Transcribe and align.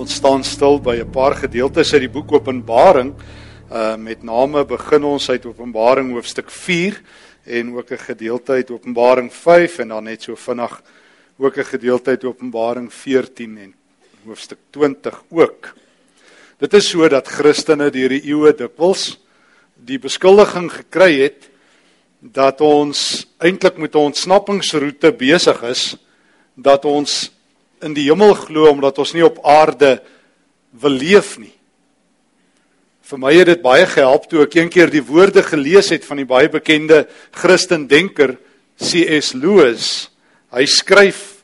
Ons 0.00 0.14
staan 0.16 0.40
stil 0.40 0.78
by 0.80 0.96
'n 0.96 1.10
paar 1.12 1.34
gedeeltes 1.36 1.92
uit 1.92 2.00
die 2.00 2.08
boek 2.08 2.32
Openbaring. 2.32 3.12
Uh 3.70 3.96
met 3.96 4.22
name 4.22 4.64
begin 4.64 5.04
ons 5.04 5.28
uit 5.28 5.44
Openbaring 5.44 6.12
hoofstuk 6.12 6.50
4 6.50 7.02
en 7.44 7.76
ook 7.76 7.90
'n 7.90 7.98
gedeelte 7.98 8.52
uit 8.52 8.70
Openbaring 8.70 9.28
5 9.32 9.78
en 9.78 9.88
dan 9.88 10.04
net 10.04 10.22
so 10.22 10.34
vinnig 10.36 10.82
ook 11.36 11.56
'n 11.56 11.64
gedeelte 11.64 12.10
uit 12.10 12.24
Openbaring 12.24 12.92
14 12.92 13.58
en 13.58 13.74
hoofstuk 14.24 14.58
20 14.70 15.22
ook. 15.28 15.74
Dit 16.58 16.72
is 16.72 16.88
so 16.88 17.08
dat 17.08 17.28
Christene 17.28 17.90
deur 17.90 18.08
die 18.08 18.24
eeue 18.24 18.54
dikwels 18.54 19.20
die 19.74 19.98
beskuldiging 19.98 20.72
gekry 20.72 21.20
het 21.20 21.50
dat 22.20 22.60
ons 22.60 23.26
eintlik 23.38 23.76
met 23.76 23.94
'n 23.94 23.98
ontsnappingsroete 23.98 25.12
besig 25.12 25.62
is 25.62 25.96
dat 26.54 26.84
ons 26.84 27.39
in 27.82 27.94
die 27.96 28.08
hemel 28.08 28.34
glo 28.38 28.68
omdat 28.70 28.98
ons 29.00 29.14
nie 29.16 29.24
op 29.24 29.40
aarde 29.46 29.98
wil 30.80 30.94
leef 31.00 31.36
nie. 31.40 31.54
Vir 33.10 33.18
my 33.18 33.32
het 33.34 33.48
dit 33.50 33.62
baie 33.62 33.86
gehelp 33.90 34.28
toe 34.30 34.44
ek 34.44 34.54
eendag 34.60 34.92
die 34.94 35.02
woorde 35.02 35.42
gelees 35.42 35.90
het 35.90 36.04
van 36.06 36.20
die 36.22 36.28
baie 36.28 36.50
bekende 36.52 37.06
Christen 37.34 37.88
denker 37.90 38.36
C.S. 38.78 39.34
Lewis. 39.34 40.08
Hy 40.54 40.66
skryf 40.66 41.40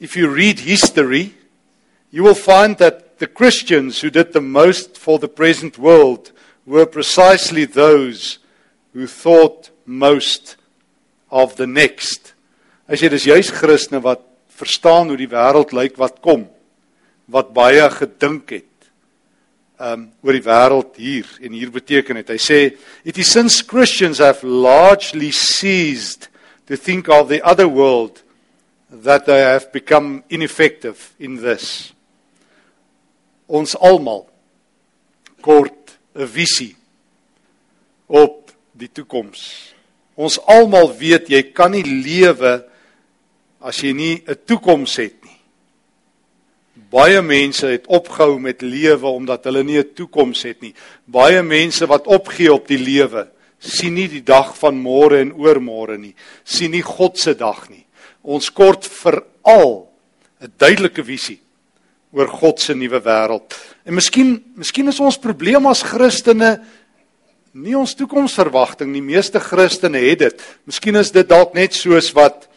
If 0.00 0.16
you 0.16 0.30
read 0.30 0.60
history, 0.60 1.34
you 2.10 2.22
will 2.22 2.34
find 2.34 2.78
that 2.78 3.18
the 3.18 3.26
Christians 3.26 4.00
who 4.00 4.08
did 4.08 4.32
the 4.32 4.40
most 4.40 4.96
for 4.96 5.18
the 5.18 5.28
present 5.28 5.76
world 5.76 6.32
were 6.64 6.86
precisely 6.86 7.66
those 7.66 8.38
who 8.94 9.06
thought 9.06 9.68
most 9.84 10.56
of 11.30 11.56
the 11.56 11.66
next. 11.66 12.32
Hy 12.88 12.96
sê 12.96 13.10
dis 13.12 13.28
juis 13.28 13.52
Christene 13.52 14.00
wat 14.00 14.24
verstaan 14.60 15.10
hoe 15.10 15.18
die 15.18 15.30
wêreld 15.30 15.72
lyk 15.76 15.98
wat 16.00 16.20
kom 16.24 16.46
wat 17.30 17.52
baie 17.56 17.86
gedink 17.94 18.52
het 18.56 18.66
um 19.80 20.08
oor 20.20 20.36
die 20.36 20.44
wêreld 20.44 20.98
hier. 21.00 21.28
En 21.40 21.54
hier 21.56 21.70
beteken 21.72 22.18
dit 22.20 22.32
hy 22.34 22.38
sê 22.42 22.58
it 23.06 23.18
is 23.18 23.30
since 23.32 23.64
christians 23.64 24.20
have 24.20 24.44
largely 24.44 25.30
ceased 25.32 26.28
to 26.68 26.76
think 26.76 27.08
of 27.08 27.30
the 27.30 27.40
other 27.42 27.68
world 27.68 28.20
that 28.90 29.24
they 29.26 29.40
have 29.40 29.70
become 29.72 30.22
ineffective 30.28 31.14
in 31.18 31.38
this. 31.40 31.94
Ons 33.48 33.76
almal 33.78 34.26
kort 35.40 35.96
'n 36.14 36.26
visie 36.26 36.76
op 38.06 38.50
die 38.76 38.90
toekoms 38.92 39.70
ons 40.20 40.36
almal 40.50 40.90
weet 40.98 41.30
jy 41.32 41.40
kan 41.56 41.72
nie 41.72 41.84
lewe 41.86 42.60
as 43.60 43.82
jy 43.82 43.92
nie 43.92 44.22
'n 44.26 44.36
toekoms 44.46 44.96
het 44.96 45.24
nie. 45.24 45.38
Baie 46.90 47.22
mense 47.22 47.66
het 47.66 47.86
opgehou 47.86 48.40
met 48.40 48.62
lewe 48.62 49.06
omdat 49.06 49.44
hulle 49.44 49.62
nie 49.62 49.78
'n 49.78 49.94
toekoms 49.94 50.42
het 50.42 50.60
nie. 50.60 50.74
Baie 51.04 51.42
mense 51.42 51.86
wat 51.86 52.06
opgee 52.06 52.52
op 52.52 52.66
die 52.66 52.78
lewe, 52.78 53.28
sien 53.58 53.94
nie 53.94 54.08
die 54.08 54.24
dag 54.24 54.56
van 54.58 54.82
môre 54.82 55.20
en 55.20 55.32
oormôre 55.32 55.98
nie. 55.98 56.14
sien 56.44 56.70
nie 56.70 56.82
God 56.82 57.18
se 57.18 57.34
dag 57.34 57.68
nie. 57.68 57.86
Ons 58.22 58.50
kort 58.50 58.86
veral 58.86 59.88
'n 60.40 60.52
duidelike 60.56 61.04
visie 61.04 61.40
oor 62.12 62.28
God 62.28 62.60
se 62.60 62.74
nuwe 62.74 63.00
wêreld. 63.00 63.54
En 63.84 63.94
miskien, 63.94 64.44
miskien 64.54 64.88
is 64.88 65.00
ons 65.00 65.18
probleem 65.18 65.66
as 65.66 65.82
Christene 65.82 66.60
nie 67.52 67.74
ons 67.76 67.94
toekomsverwagting 67.94 68.92
nie. 68.92 69.02
Meeste 69.02 69.40
Christene 69.40 69.98
het 69.98 70.18
dit. 70.18 70.42
Miskien 70.64 70.96
is 70.96 71.10
dit 71.10 71.28
dalk 71.28 71.54
net 71.54 71.74
soos 71.74 72.12
wat 72.12 72.48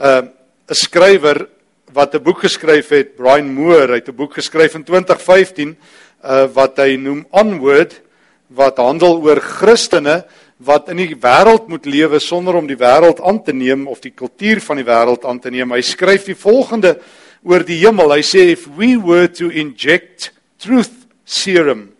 uh 0.00 0.22
'n 0.70 0.74
skrywer 0.74 1.48
wat 1.92 2.14
'n 2.14 2.22
boek 2.22 2.46
geskryf 2.46 2.88
het, 2.90 3.16
Brian 3.16 3.52
Moore, 3.52 3.88
hy 3.88 3.98
het 3.98 4.08
'n 4.08 4.14
boek 4.14 4.34
geskryf 4.34 4.74
in 4.74 4.84
2015 4.84 5.76
uh 6.22 6.46
wat 6.54 6.76
hy 6.76 6.96
noem 6.96 7.26
Onward 7.30 8.00
wat 8.48 8.76
handel 8.76 9.20
oor 9.22 9.40
Christene 9.40 10.24
wat 10.58 10.88
in 10.90 10.96
die 10.96 11.16
wêreld 11.16 11.68
moet 11.68 11.86
lewe 11.86 12.20
sonder 12.20 12.54
om 12.54 12.66
die 12.66 12.76
wêreld 12.76 13.20
aan 13.20 13.42
te 13.42 13.52
neem 13.52 13.88
of 13.88 14.00
die 14.00 14.12
kultuur 14.12 14.60
van 14.60 14.76
die 14.76 14.84
wêreld 14.84 15.24
aan 15.24 15.40
te 15.40 15.50
neem. 15.50 15.72
Hy 15.72 15.80
skryf 15.80 16.24
die 16.24 16.34
volgende 16.34 17.00
oor 17.42 17.64
die 17.64 17.78
hemel. 17.80 18.12
Hy 18.12 18.22
sê 18.22 18.50
if 18.52 18.66
we 18.76 18.98
were 18.98 19.28
to 19.28 19.48
inject 19.48 20.32
truth 20.58 21.06
serum 21.24 21.92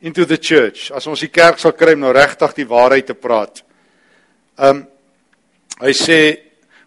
into 0.00 0.24
the 0.24 0.38
church, 0.38 0.92
as 0.92 1.06
ons 1.06 1.20
die 1.20 1.32
kerk 1.32 1.58
sal 1.58 1.72
kry 1.72 1.92
om 1.92 2.00
nou 2.00 2.12
regtig 2.12 2.54
die 2.54 2.68
waarheid 2.68 3.06
te 3.06 3.14
praat. 3.14 3.64
Um 4.56 4.86
hy 5.80 5.92
sê 5.92 6.38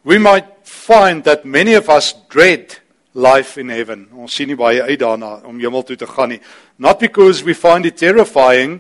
we 0.03 0.17
might 0.17 0.56
find 0.87 1.25
that 1.25 1.43
many 1.43 1.73
of 1.73 1.89
us 1.89 2.13
dread 2.29 2.77
life 3.13 3.57
in 3.57 3.67
heaven. 3.67 4.07
Ons 4.15 4.37
sien 4.37 4.47
nie 4.47 4.55
baie 4.55 4.79
uit 4.87 4.99
daarna 5.01 5.41
om 5.49 5.59
hemel 5.59 5.83
toe 5.83 5.97
te 5.99 6.07
gaan 6.07 6.31
nie. 6.31 6.39
Not 6.79 7.01
because 7.03 7.43
we 7.43 7.55
find 7.57 7.85
it 7.85 7.97
terrifying, 7.99 8.79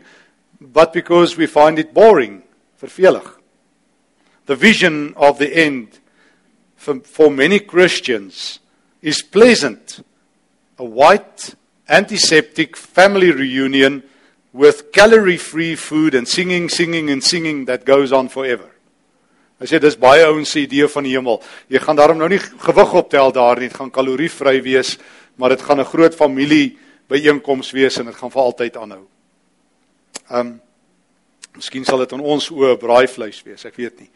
but 0.61 0.93
because 0.93 1.35
we 1.35 1.47
find 1.51 1.79
it 1.79 1.91
boring, 1.93 2.43
vervelig. 2.79 3.27
The 4.45 4.55
vision 4.55 5.13
of 5.17 5.37
the 5.39 5.51
end 5.51 5.99
for, 6.77 7.01
for 7.03 7.29
many 7.29 7.59
Christians 7.59 8.59
is 9.01 9.21
pleasant. 9.21 9.99
A 10.79 10.85
white 10.85 11.55
antiseptic 11.89 12.77
family 12.77 13.31
reunion 13.31 14.03
with 14.53 14.93
calorie-free 14.93 15.75
food 15.75 16.15
and 16.15 16.27
singing, 16.27 16.69
singing 16.69 17.09
and 17.09 17.21
singing 17.21 17.65
that 17.65 17.83
goes 17.83 18.13
on 18.13 18.29
forever. 18.29 18.76
Hy 19.57 19.65
sê 19.65 19.79
dis 19.81 19.97
baie 19.97 20.25
ouens 20.25 20.49
se 20.49 20.59
idee 20.61 20.87
van 20.87 21.03
die 21.03 21.15
hemel. 21.15 21.41
Jy 21.67 21.79
gaan 21.79 21.97
daarom 21.97 22.17
nou 22.17 22.29
nie 22.29 22.39
gewig 22.39 22.93
optel 22.93 23.31
daar 23.31 23.57
nie, 23.57 23.69
dit 23.69 23.77
gaan 23.77 23.91
kalorievry 23.91 24.61
wees, 24.61 24.97
maar 25.35 25.49
dit 25.49 25.61
gaan 25.61 25.79
'n 25.79 25.85
groot 25.85 26.15
familie 26.15 26.77
byeenkoms 27.09 27.71
wees 27.71 27.97
en 27.97 28.05
dit 28.05 28.15
gaan 28.15 28.31
vir 28.31 28.41
altyd 28.41 28.77
aanhou. 28.77 29.07
Um 30.29 30.61
Miskien 31.57 31.85
sal 31.85 31.97
dit 31.97 32.13
aan 32.13 32.21
ons 32.21 32.51
oë 32.51 32.77
braaivleis 32.77 33.41
wees, 33.43 33.65
ek 33.65 33.75
weet 33.75 33.99
nie. 33.99 34.09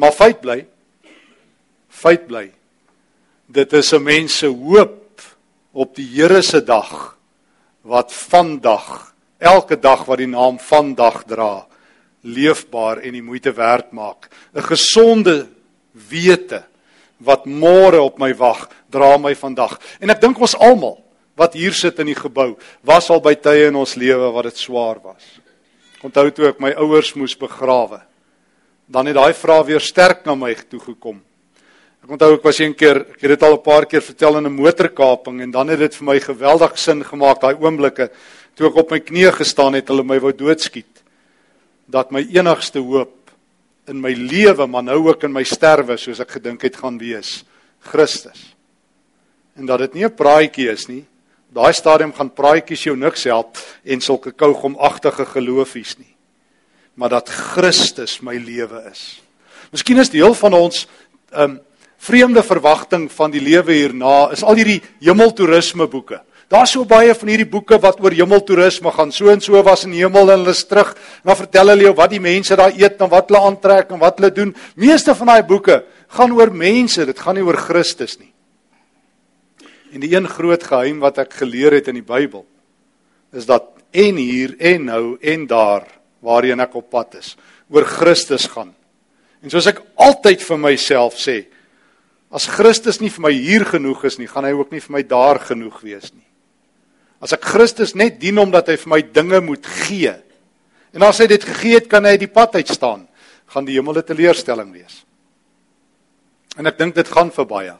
Maar 0.00 0.12
feit 0.12 0.40
bly 0.40 0.66
feit 1.92 2.26
bly 2.26 2.50
dit 3.52 3.72
is 3.72 3.92
'n 3.92 4.02
mens 4.02 4.38
se 4.38 4.46
hoop 4.46 5.20
op 5.72 5.94
die 5.94 6.06
Here 6.06 6.42
se 6.42 6.60
dag 6.64 7.16
wat 7.82 8.12
vandag 8.12 9.14
elke 9.38 9.76
dag 9.76 10.04
wat 10.04 10.18
die 10.18 10.26
naam 10.26 10.58
vandag 10.58 11.24
dra 11.24 11.66
leefbaar 12.22 13.02
en 13.02 13.12
die 13.12 13.22
moeite 13.22 13.52
werd 13.52 13.92
maak. 13.92 14.30
'n 14.54 14.62
Gesonde 14.62 15.48
wete 15.92 16.64
wat 17.22 17.46
môre 17.46 18.00
op 18.02 18.18
my 18.18 18.32
wag, 18.34 18.68
dra 18.90 19.16
my 19.18 19.34
vandag. 19.34 19.78
En 20.00 20.10
ek 20.10 20.20
dink 20.20 20.40
ons 20.40 20.56
almal 20.58 20.98
wat 21.38 21.54
hier 21.54 21.72
sit 21.72 21.98
in 21.98 22.06
die 22.06 22.18
gebou, 22.18 22.56
was 22.84 23.10
al 23.10 23.20
by 23.20 23.34
tye 23.34 23.70
in 23.70 23.76
ons 23.76 23.94
lewe 23.96 24.32
wat 24.34 24.50
dit 24.50 24.56
swaar 24.56 25.00
was. 25.02 25.22
Onthou 26.02 26.30
toe 26.30 26.48
ek 26.50 26.60
my 26.60 26.72
ouers 26.82 27.14
moes 27.14 27.34
begrawe. 27.38 28.02
Dan 28.86 29.06
het 29.06 29.16
daai 29.16 29.32
vraag 29.32 29.66
weer 29.66 29.80
sterk 29.80 30.26
na 30.26 30.34
my 30.34 30.54
toe 30.68 30.80
gekom. 30.80 31.22
Ek 32.02 32.10
onthou 32.10 32.34
ek 32.34 32.44
was 32.44 32.58
een 32.60 32.74
keer, 32.74 33.04
ek 33.14 33.22
het 33.22 33.30
dit 33.38 33.42
al 33.42 33.54
'n 33.54 33.62
paar 33.62 33.86
keer 33.86 34.02
vertel 34.02 34.36
in 34.38 34.46
'n 34.46 34.52
motorkaping 34.52 35.40
en 35.40 35.50
dan 35.50 35.68
het 35.68 35.78
dit 35.78 35.94
vir 35.94 36.04
my 36.04 36.20
geweldig 36.20 36.78
sin 36.78 37.04
gemaak 37.04 37.40
daai 37.40 37.54
oomblikke 37.54 38.10
toe 38.54 38.66
ek 38.66 38.76
op 38.76 38.90
my 38.90 38.98
knieë 38.98 39.32
gestaan 39.32 39.74
het, 39.74 39.88
hulle 39.88 40.02
my 40.02 40.18
wou 40.18 40.32
doodskiet 40.32 40.91
dat 41.92 42.12
my 42.14 42.24
enigste 42.32 42.80
hoop 42.80 43.30
in 43.90 44.00
my 44.00 44.12
lewe, 44.14 44.66
maar 44.66 44.84
nou 44.86 44.98
ook 45.10 45.26
in 45.26 45.34
my 45.34 45.44
sterwe, 45.44 45.98
soos 46.00 46.22
ek 46.22 46.38
gedink 46.38 46.62
het 46.64 46.78
gaan 46.80 46.98
wees, 47.00 47.42
Christus. 47.92 48.52
En 49.58 49.66
dat 49.68 49.82
dit 49.84 49.94
nie 49.94 50.04
'n 50.04 50.14
praatjie 50.14 50.70
is 50.70 50.86
nie. 50.88 51.04
Daai 51.52 51.72
stadium 51.72 52.12
gaan 52.12 52.32
praatjies 52.32 52.84
jou 52.84 52.96
niks 52.96 53.24
help 53.24 53.58
en 53.84 54.00
sulke 54.00 54.32
kougomagtige 54.32 55.26
geloofies 55.26 55.98
nie. 55.98 56.14
Maar 56.94 57.08
dat 57.08 57.28
Christus 57.28 58.20
my 58.20 58.36
lewe 58.36 58.88
is. 58.90 59.20
Miskien 59.70 59.98
is 59.98 60.10
deel 60.10 60.34
van 60.34 60.52
ons 60.52 60.86
um 61.36 61.60
vreemde 61.98 62.42
verwagting 62.42 63.12
van 63.12 63.30
die 63.30 63.40
lewe 63.40 63.72
hierna 63.72 64.30
is 64.32 64.42
al 64.42 64.54
hierdie 64.54 64.82
hemeltoerisme 65.00 65.86
boeke. 65.86 66.22
Daar's 66.52 66.74
so 66.74 66.84
baie 66.84 67.14
van 67.16 67.30
hierdie 67.32 67.48
boeke 67.48 67.78
wat 67.80 68.00
oor 68.04 68.12
hemeltoerisme 68.12 68.90
gaan. 68.92 69.12
So 69.14 69.30
en 69.32 69.40
so 69.40 69.56
was 69.64 69.86
in 69.86 69.94
die 69.94 70.02
hemel 70.02 70.28
en 70.28 70.42
hulle 70.42 70.52
is 70.52 70.66
terug. 70.68 70.90
En 71.22 71.30
dan 71.30 71.38
vertel 71.38 71.72
hulle 71.72 71.86
jou 71.86 71.94
wat 71.96 72.10
die 72.12 72.20
mense 72.20 72.56
daar 72.60 72.74
eet 72.76 73.00
en 73.00 73.08
wat 73.12 73.30
hulle 73.30 73.40
aantrek 73.48 73.94
en 73.94 74.00
wat 74.02 74.20
hulle 74.20 74.30
doen. 74.36 74.50
Meeste 74.76 75.14
van 75.16 75.32
daai 75.32 75.46
boeke 75.48 75.78
gaan 76.12 76.34
oor 76.36 76.52
mense, 76.52 77.06
dit 77.08 77.22
gaan 77.24 77.38
nie 77.38 77.44
oor 77.46 77.56
Christus 77.56 78.18
nie. 78.20 78.28
En 79.96 80.04
die 80.04 80.10
een 80.12 80.28
groot 80.28 80.60
geheim 80.64 81.00
wat 81.00 81.22
ek 81.24 81.38
geleer 81.40 81.72
het 81.78 81.88
in 81.88 82.00
die 82.00 82.04
Bybel 82.04 82.44
is 83.32 83.48
dat 83.48 83.70
en 83.96 84.18
hier 84.20 84.52
en 84.60 84.84
nou 84.90 85.04
en 85.20 85.46
daar 85.48 85.86
waarheen 86.24 86.60
ek 86.60 86.74
op 86.76 86.90
pad 86.92 87.16
is, 87.16 87.32
oor 87.72 87.86
Christus 87.88 88.44
gaan. 88.52 88.74
En 89.40 89.52
soos 89.52 89.70
ek 89.72 89.80
altyd 90.00 90.44
vir 90.44 90.60
myself 90.60 91.16
sê, 91.20 91.46
as 92.32 92.44
Christus 92.48 93.00
nie 93.00 93.10
vir 93.12 93.24
my 93.24 93.32
hier 93.32 93.64
genoeg 93.68 94.04
is 94.08 94.18
nie, 94.20 94.28
gaan 94.28 94.44
hy 94.48 94.52
ook 94.56 94.72
nie 94.72 94.84
vir 94.84 94.94
my 94.98 95.02
daar 95.08 95.40
genoeg 95.48 95.80
wees 95.80 96.12
nie. 96.12 96.24
As 97.22 97.32
ek 97.36 97.46
Christus 97.46 97.94
net 97.94 98.18
dien 98.20 98.40
omdat 98.42 98.72
hy 98.72 98.76
vir 98.82 98.90
my 98.90 99.00
dinge 99.14 99.40
moet 99.46 99.66
gee. 99.86 100.12
En 100.92 101.06
as 101.06 101.22
hy 101.22 101.28
dit 101.30 101.44
gegee 101.46 101.78
het, 101.78 101.88
kan 101.88 102.04
hy 102.04 102.16
die 102.20 102.30
pad 102.30 102.58
uit 102.58 102.68
staan, 102.68 103.06
gaan 103.54 103.64
die 103.68 103.78
hemel 103.78 104.02
'n 104.02 104.02
teleurstelling 104.02 104.72
wees. 104.72 105.04
En 106.58 106.66
ek 106.66 106.78
dink 106.78 106.94
dit 106.94 107.08
gaan 107.08 107.30
vir 107.30 107.46
baie. 107.46 107.76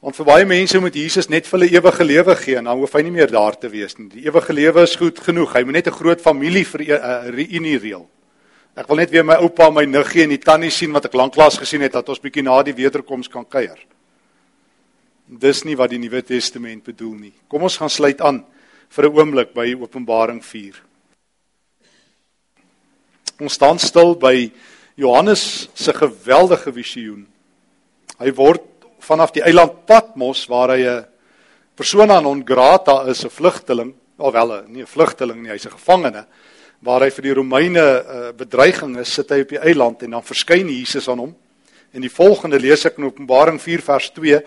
Want 0.00 0.16
vir 0.16 0.26
baie 0.26 0.44
mense 0.44 0.78
moet 0.80 0.94
Jesus 0.94 1.28
net 1.28 1.46
vir 1.46 1.58
hulle 1.58 1.72
ewige 1.72 2.04
lewe 2.04 2.36
gee 2.36 2.56
en 2.56 2.64
dan 2.64 2.78
hoef 2.78 2.92
hy 2.92 3.02
nie 3.02 3.10
meer 3.10 3.30
daar 3.30 3.58
te 3.58 3.68
wees 3.68 3.96
nie. 3.98 4.08
Die 4.08 4.26
ewige 4.26 4.52
lewe 4.52 4.82
is 4.82 4.96
goed 4.96 5.18
genoeg. 5.18 5.54
Hy 5.54 5.64
moet 5.64 5.72
net 5.72 5.88
'n 5.88 5.98
groot 5.98 6.20
familie 6.20 6.64
vir 6.64 6.80
'n 6.80 6.90
uh, 6.90 7.28
reunie 7.28 7.78
reël. 7.78 8.08
Ek 8.76 8.88
wil 8.88 8.96
net 8.96 9.10
weer 9.10 9.24
my 9.24 9.34
oupa, 9.34 9.70
my 9.70 9.84
niggie 9.84 10.22
en 10.22 10.28
die 10.28 10.38
tannie 10.38 10.70
sien 10.70 10.92
wat 10.92 11.06
ek 11.06 11.14
lanklaas 11.14 11.58
gesien 11.58 11.80
het 11.80 11.92
dat 11.92 12.08
ons 12.08 12.20
bietjie 12.20 12.42
na 12.42 12.62
die 12.62 12.74
wederkoms 12.74 13.28
kan 13.28 13.44
kuier. 13.48 13.78
Dis 15.26 15.64
nie 15.66 15.74
wat 15.74 15.90
die 15.90 15.98
Nuwe 15.98 16.22
Testament 16.22 16.84
bedoel 16.86 17.14
nie. 17.18 17.32
Kom 17.50 17.64
ons 17.66 17.76
gaan 17.80 17.90
sluit 17.90 18.20
aan 18.22 18.44
vir 18.88 19.04
'n 19.04 19.16
oomblik 19.18 19.54
by 19.54 19.74
Openbaring 19.74 20.42
4. 20.42 20.74
Ons 23.40 23.54
staan 23.54 23.78
stil 23.78 24.14
by 24.14 24.52
Johannes 24.94 25.68
se 25.74 25.92
geweldige 25.92 26.72
visioen. 26.72 27.26
Hy 28.18 28.30
word 28.30 28.62
vanaf 29.00 29.32
die 29.32 29.42
eiland 29.42 29.84
Patmos 29.86 30.46
waar 30.48 30.70
hy 30.70 30.86
'n 30.86 31.06
persona 31.74 32.20
non 32.20 32.44
grata 32.44 33.08
is, 33.08 33.24
'n 33.24 33.30
vlugteling, 33.30 33.94
alwel 34.18 34.64
nie 34.68 34.82
'n 34.82 34.86
vlugteling 34.86 35.42
nie, 35.42 35.50
hy's 35.50 35.66
'n 35.66 35.76
gevangene 35.76 36.26
waar 36.80 37.00
hy 37.00 37.10
vir 37.10 37.22
die 37.22 37.34
Romeine 37.34 37.80
uh, 37.80 38.32
bedreiging 38.32 38.98
is, 38.98 39.12
sit 39.12 39.30
hy 39.30 39.40
op 39.40 39.48
die 39.48 39.58
eiland 39.58 40.02
en 40.02 40.10
dan 40.10 40.22
verskyn 40.22 40.68
Jesus 40.68 41.08
aan 41.08 41.18
hom. 41.18 41.34
En 41.92 42.00
die 42.00 42.12
volgende 42.12 42.60
lees 42.60 42.84
ek 42.84 42.98
in 42.98 43.04
Openbaring 43.04 43.60
4 43.60 43.82
vers 43.82 44.10
2 44.10 44.40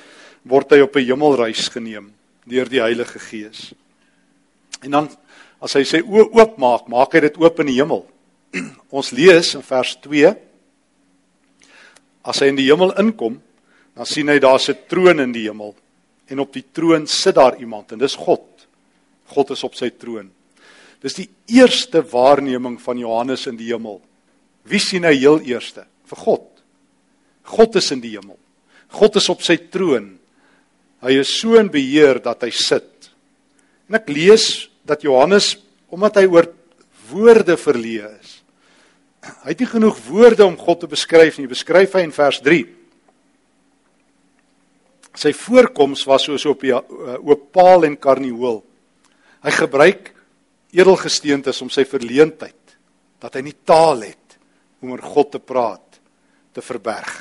word 0.44 0.72
hy 0.72 0.82
op 0.82 0.96
'n 0.96 1.06
hemelreis 1.06 1.68
geneem 1.70 2.14
deur 2.46 2.70
die 2.70 2.82
Heilige 2.82 3.20
Gees. 3.20 3.74
En 4.82 4.92
dan 4.92 5.10
as 5.62 5.74
hy 5.74 5.84
sy 5.84 6.02
oë 6.02 6.32
oopmaak, 6.34 6.88
maak 6.88 7.14
hy 7.14 7.20
dit 7.20 7.38
oop 7.38 7.60
in 7.60 7.68
die 7.68 7.80
hemel. 7.80 8.06
Ons 8.98 9.12
lees 9.12 9.56
in 9.56 9.62
vers 9.62 9.96
2 10.02 10.36
As 12.24 12.42
hy 12.44 12.50
in 12.52 12.58
die 12.60 12.68
hemel 12.68 12.92
inkom, 13.00 13.40
dan 13.96 14.06
sien 14.06 14.28
hy 14.30 14.40
daar's 14.40 14.70
'n 14.70 14.78
troon 14.88 15.20
in 15.20 15.32
die 15.32 15.48
hemel 15.48 15.76
en 16.30 16.40
op 16.40 16.54
die 16.54 16.66
troon 16.72 17.08
sit 17.08 17.36
daar 17.36 17.58
iemand 17.58 17.92
en 17.92 18.00
dis 18.00 18.16
God. 18.16 18.46
God 19.34 19.50
is 19.50 19.64
op 19.64 19.76
sy 19.76 19.90
troon. 19.90 20.30
Dis 21.02 21.14
die 21.14 21.30
eerste 21.48 22.04
waarneming 22.04 22.80
van 22.82 22.98
Johannes 22.98 23.48
in 23.48 23.58
die 23.58 23.74
hemel. 23.74 24.02
Wie 24.64 24.80
sien 24.80 25.04
hy 25.04 25.16
heel 25.16 25.40
eerste? 25.40 25.86
Vir 26.06 26.18
God. 26.18 26.46
God 27.44 27.76
is 27.76 27.92
in 27.92 28.02
die 28.02 28.18
hemel. 28.18 28.38
God 28.90 29.16
is 29.16 29.30
op 29.30 29.42
sy 29.42 29.58
troon. 29.58 30.19
Hy 31.04 31.20
is 31.22 31.32
so 31.40 31.56
in 31.60 31.70
beheer 31.72 32.20
dat 32.24 32.44
hy 32.44 32.52
sit. 32.52 33.10
En 33.90 33.98
ek 34.00 34.10
lees 34.12 34.68
dat 34.88 35.04
Johannes 35.06 35.56
omdat 35.90 36.20
hy 36.20 36.26
oor 36.30 36.50
woorde 37.10 37.56
verleë 37.58 38.10
is. 38.20 38.36
Hy 39.44 39.50
het 39.50 39.64
nie 39.64 39.70
genoeg 39.72 39.98
woorde 40.06 40.46
om 40.46 40.58
God 40.60 40.84
te 40.84 40.90
beskryf 40.92 41.40
nie. 41.40 41.50
Beskryf 41.50 41.96
hy 41.98 42.04
in 42.06 42.14
vers 42.14 42.38
Sy 45.18 45.34
voorkoms 45.36 46.06
was 46.08 46.28
soos 46.28 46.46
op 46.46 46.64
'n 46.64 46.70
uh, 46.78 47.18
opaal 47.26 47.84
en 47.90 47.98
karnieul. 47.98 48.62
Hy 49.44 49.52
gebruik 49.52 50.14
edelgesteentes 50.72 51.62
om 51.62 51.70
sy 51.70 51.84
verleentheid 51.84 52.78
dat 53.20 53.36
hy 53.36 53.42
nie 53.42 53.58
taal 53.66 54.06
het 54.06 54.38
om 54.82 54.94
oor 54.94 55.02
God 55.02 55.32
te 55.32 55.40
praat 55.40 56.00
te 56.54 56.62
verberg. 56.62 57.19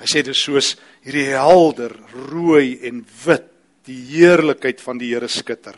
Hy 0.00 0.08
sê 0.08 0.22
dit 0.24 0.36
soos 0.36 0.74
hierdie 1.04 1.28
helder 1.34 1.92
rooi 2.30 2.78
en 2.88 3.04
wit, 3.24 3.46
die 3.88 4.00
heerlikheid 4.12 4.80
van 4.80 4.98
die 5.00 5.12
Here 5.12 5.28
skitter. 5.28 5.74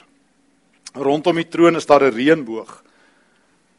Rondom 0.95 1.39
die 1.39 1.49
troon 1.49 1.77
is 1.77 1.87
daar 1.87 2.05
'n 2.05 2.15
reënboog 2.15 2.83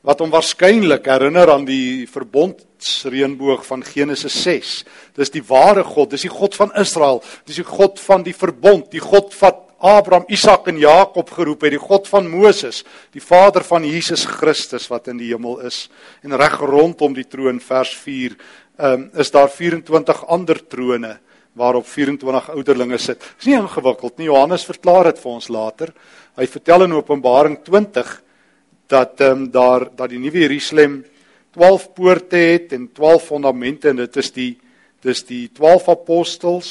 wat 0.04 0.20
hom 0.20 0.34
waarskynlik 0.34 1.06
herinner 1.08 1.50
aan 1.54 1.64
die 1.66 2.06
verbondsreënboog 2.12 3.64
van 3.66 3.84
Genesis 3.84 4.36
6. 4.44 4.72
Dis 5.16 5.32
die 5.32 5.44
ware 5.48 5.84
God, 5.88 6.12
dis 6.12 6.26
die 6.28 6.34
God 6.34 6.56
van 6.60 6.74
Israel, 6.76 7.24
dis 7.48 7.62
die 7.62 7.68
God 7.68 8.00
van 8.04 8.24
die 8.26 8.36
verbond, 8.36 8.92
die 8.92 9.04
God 9.04 9.32
wat 9.40 9.62
Abraham, 9.84 10.24
Isak 10.32 10.70
en 10.72 10.78
Jakob 10.80 11.32
geroep 11.36 11.66
het, 11.66 11.74
die 11.76 11.82
God 11.82 12.08
van 12.08 12.30
Moses, 12.32 12.86
die 13.12 13.24
Vader 13.24 13.66
van 13.68 13.84
Jesus 13.84 14.24
Christus 14.24 14.88
wat 14.88 15.10
in 15.12 15.20
die 15.20 15.34
hemel 15.34 15.60
is. 15.68 15.90
En 16.24 16.36
reg 16.40 16.56
rondom 16.64 17.16
die 17.16 17.28
troon 17.28 17.60
vers 17.60 17.92
4, 18.00 18.38
um, 18.78 19.10
is 19.14 19.32
daar 19.32 19.50
24 19.50 20.26
ander 20.28 20.60
trone 20.68 21.18
waarop 21.54 21.86
24 21.88 22.50
ouderlinge 22.56 22.98
sit. 22.98 23.22
Dis 23.38 23.52
nie 23.52 23.58
ingewikkeld 23.60 24.18
nie. 24.18 24.30
Johannes 24.32 24.66
verklaar 24.66 25.12
dit 25.12 25.20
vir 25.22 25.32
ons 25.32 25.50
later. 25.54 25.94
Hy 26.40 26.48
vertel 26.50 26.88
in 26.88 26.96
Openbaring 26.98 27.60
20 27.66 28.14
dat 28.90 29.22
ehm 29.22 29.46
um, 29.46 29.52
daar 29.52 29.88
dat 29.96 30.10
die 30.10 30.20
nuwe 30.20 30.44
Jerusalem 30.44 31.04
12 31.54 31.94
poorte 31.94 32.38
het 32.38 32.74
en 32.74 32.90
12 32.92 33.30
fondamente 33.30 33.90
en 33.90 34.02
dit 34.02 34.18
is 34.18 34.32
die 34.34 34.52
dis 35.04 35.24
die 35.28 35.50
12 35.54 35.90
apostels 35.90 36.70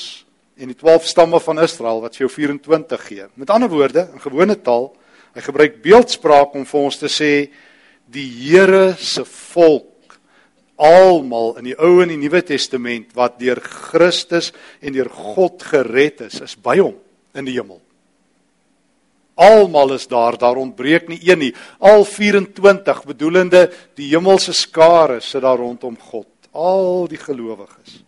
en 0.57 0.71
die 0.71 0.77
12 0.79 1.07
stamme 1.07 1.41
van 1.41 1.63
Israel 1.63 2.03
wat 2.03 2.17
vir 2.17 2.27
jou 2.27 2.33
24 2.35 3.07
gee. 3.07 3.27
Met 3.35 3.51
ander 3.51 3.71
woorde, 3.71 4.09
in 4.13 4.21
gewone 4.21 4.57
taal, 4.61 4.91
hy 5.35 5.45
gebruik 5.45 5.79
beeldspraak 5.85 6.55
om 6.59 6.67
vir 6.69 6.81
ons 6.81 6.99
te 6.99 7.09
sê 7.09 7.33
die 8.13 8.27
Here 8.27 8.95
se 8.99 9.25
volk 9.25 9.92
almal 10.77 11.57
in 11.61 11.71
die 11.71 11.77
Ou 11.79 12.01
en 12.03 12.11
die 12.11 12.19
Nuwe 12.21 12.43
Testament 12.47 13.13
wat 13.17 13.39
deur 13.41 13.61
Christus 13.61 14.53
en 14.81 14.95
deur 14.95 15.11
God 15.13 15.63
gered 15.63 16.25
is, 16.29 16.41
is 16.41 16.57
by 16.57 16.79
hom 16.81 16.97
in 17.37 17.49
die 17.49 17.57
hemel. 17.57 17.81
Almal 19.43 19.95
is 19.97 20.07
daar, 20.11 20.37
daar 20.39 20.61
ontbreek 20.61 21.09
nie 21.09 21.21
een 21.25 21.41
nie. 21.41 21.53
Al 21.81 22.05
24 22.05 23.05
bedoelende 23.09 23.67
die 23.97 24.11
hemelse 24.13 24.53
skare 24.53 25.21
sit 25.25 25.43
daar 25.45 25.61
rondom 25.61 25.97
God, 26.11 26.29
al 26.53 27.09
die 27.09 27.21
gelowiges. 27.21 28.03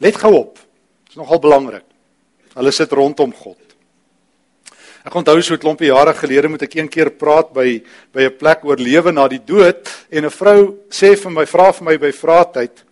Let 0.00 0.16
gou 0.20 0.32
op. 0.36 0.56
Dit 0.56 1.16
is 1.16 1.20
nogal 1.20 1.40
belangrik. 1.44 1.84
Hulle 2.56 2.72
sit 2.72 2.92
rondom 2.92 3.34
God. 3.36 3.65
Ek 5.06 5.14
onthou 5.14 5.38
so 5.42 5.54
'n 5.54 5.62
klompie 5.62 5.86
jare 5.86 6.12
gelede 6.14 6.48
moet 6.48 6.62
ek 6.62 6.74
een 6.74 6.88
keer 6.88 7.10
praat 7.10 7.52
by 7.54 7.80
by 8.12 8.22
'n 8.26 8.38
plek 8.38 8.64
oor 8.64 8.76
lewe 8.76 9.12
na 9.12 9.28
die 9.28 9.38
dood 9.38 9.86
en 10.10 10.24
'n 10.24 10.30
vrou 10.30 10.74
sê 10.90 11.14
vir 11.14 11.30
my 11.30 11.46
vra 11.46 11.72
vir 11.72 11.84
my 11.84 11.96
by 11.96 12.10
vraatyd 12.10 12.82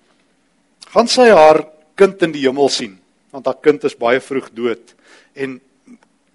gaan 0.95 1.09
sy 1.09 1.29
haar 1.29 1.67
kind 1.97 2.23
in 2.23 2.33
die 2.33 2.47
hemel 2.47 2.69
sien 2.69 2.99
want 3.33 3.47
haar 3.47 3.59
kind 3.61 3.83
is 3.85 3.99
baie 3.99 4.21
vroeg 4.21 4.55
dood. 4.55 4.95
En 5.35 5.61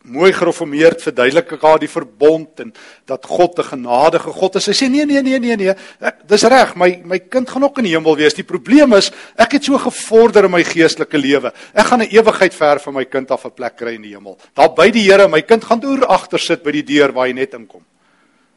mooi 0.10 0.32
gereformeerd 0.34 1.02
verduidelik 1.02 1.54
ek 1.56 1.62
haar 1.64 1.80
die 1.80 1.92
verbond 1.92 2.60
en 2.64 2.74
dat 3.06 3.26
God 3.26 3.60
'n 3.60 3.64
genadige 3.64 4.32
God 4.32 4.56
is. 4.56 4.64
Sy 4.64 4.72
sê 4.74 4.90
nee 4.90 5.06
nee 5.06 5.22
nee 5.22 5.40
nee 5.40 5.56
nee. 5.56 5.74
Ek 6.02 6.28
dis 6.28 6.44
reg, 6.44 6.76
my 6.76 7.02
my 7.06 7.20
kind 7.20 7.50
gaan 7.50 7.64
ook 7.64 7.78
in 7.78 7.86
die 7.86 7.96
hemel 7.96 8.16
wees. 8.16 8.34
Die 8.34 8.44
probleem 8.44 8.94
is 8.94 9.12
ek 9.38 9.54
het 9.54 9.64
so 9.64 9.78
gevorder 9.78 10.46
in 10.46 10.52
my 10.52 10.64
geestelike 10.64 11.18
lewe. 11.18 11.54
Ek 11.74 11.86
gaan 11.86 12.02
'n 12.02 12.10
ewigheid 12.12 12.54
ver 12.54 12.80
van 12.80 12.94
my 12.94 13.06
kind 13.06 13.32
af 13.32 13.46
'n 13.46 13.52
plek 13.52 13.78
kry 13.78 13.96
in 13.96 14.02
die 14.02 14.16
hemel. 14.16 14.38
Daar 14.56 14.74
by 14.74 14.90
die 14.92 15.10
Here, 15.10 15.28
my 15.28 15.42
kind 15.42 15.64
gaan 15.64 15.80
deur 15.80 16.06
agter 16.06 16.40
sit 16.40 16.64
by 16.64 16.72
die 16.72 16.84
deur 16.84 17.12
waar 17.12 17.28
hy 17.28 17.34
net 17.34 17.54
inkom. 17.54 17.82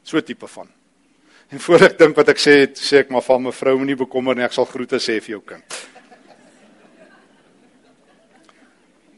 So 0.02 0.20
tipe 0.20 0.46
van. 0.46 0.68
En 1.50 1.60
voor 1.60 1.82
ek 1.82 1.98
dink 1.98 2.16
wat 2.16 2.28
ek 2.28 2.38
sê, 2.38 2.54
sê 2.72 2.98
ek 2.98 3.10
maar 3.10 3.22
van 3.22 3.42
mevrou 3.42 3.76
moenie 3.76 3.96
bekommer 3.96 4.34
nie, 4.34 4.44
ek 4.44 4.52
sal 4.52 4.64
groete 4.64 4.96
sê 4.96 5.20
vir 5.20 5.36
jou 5.36 5.42
kind. 5.46 5.91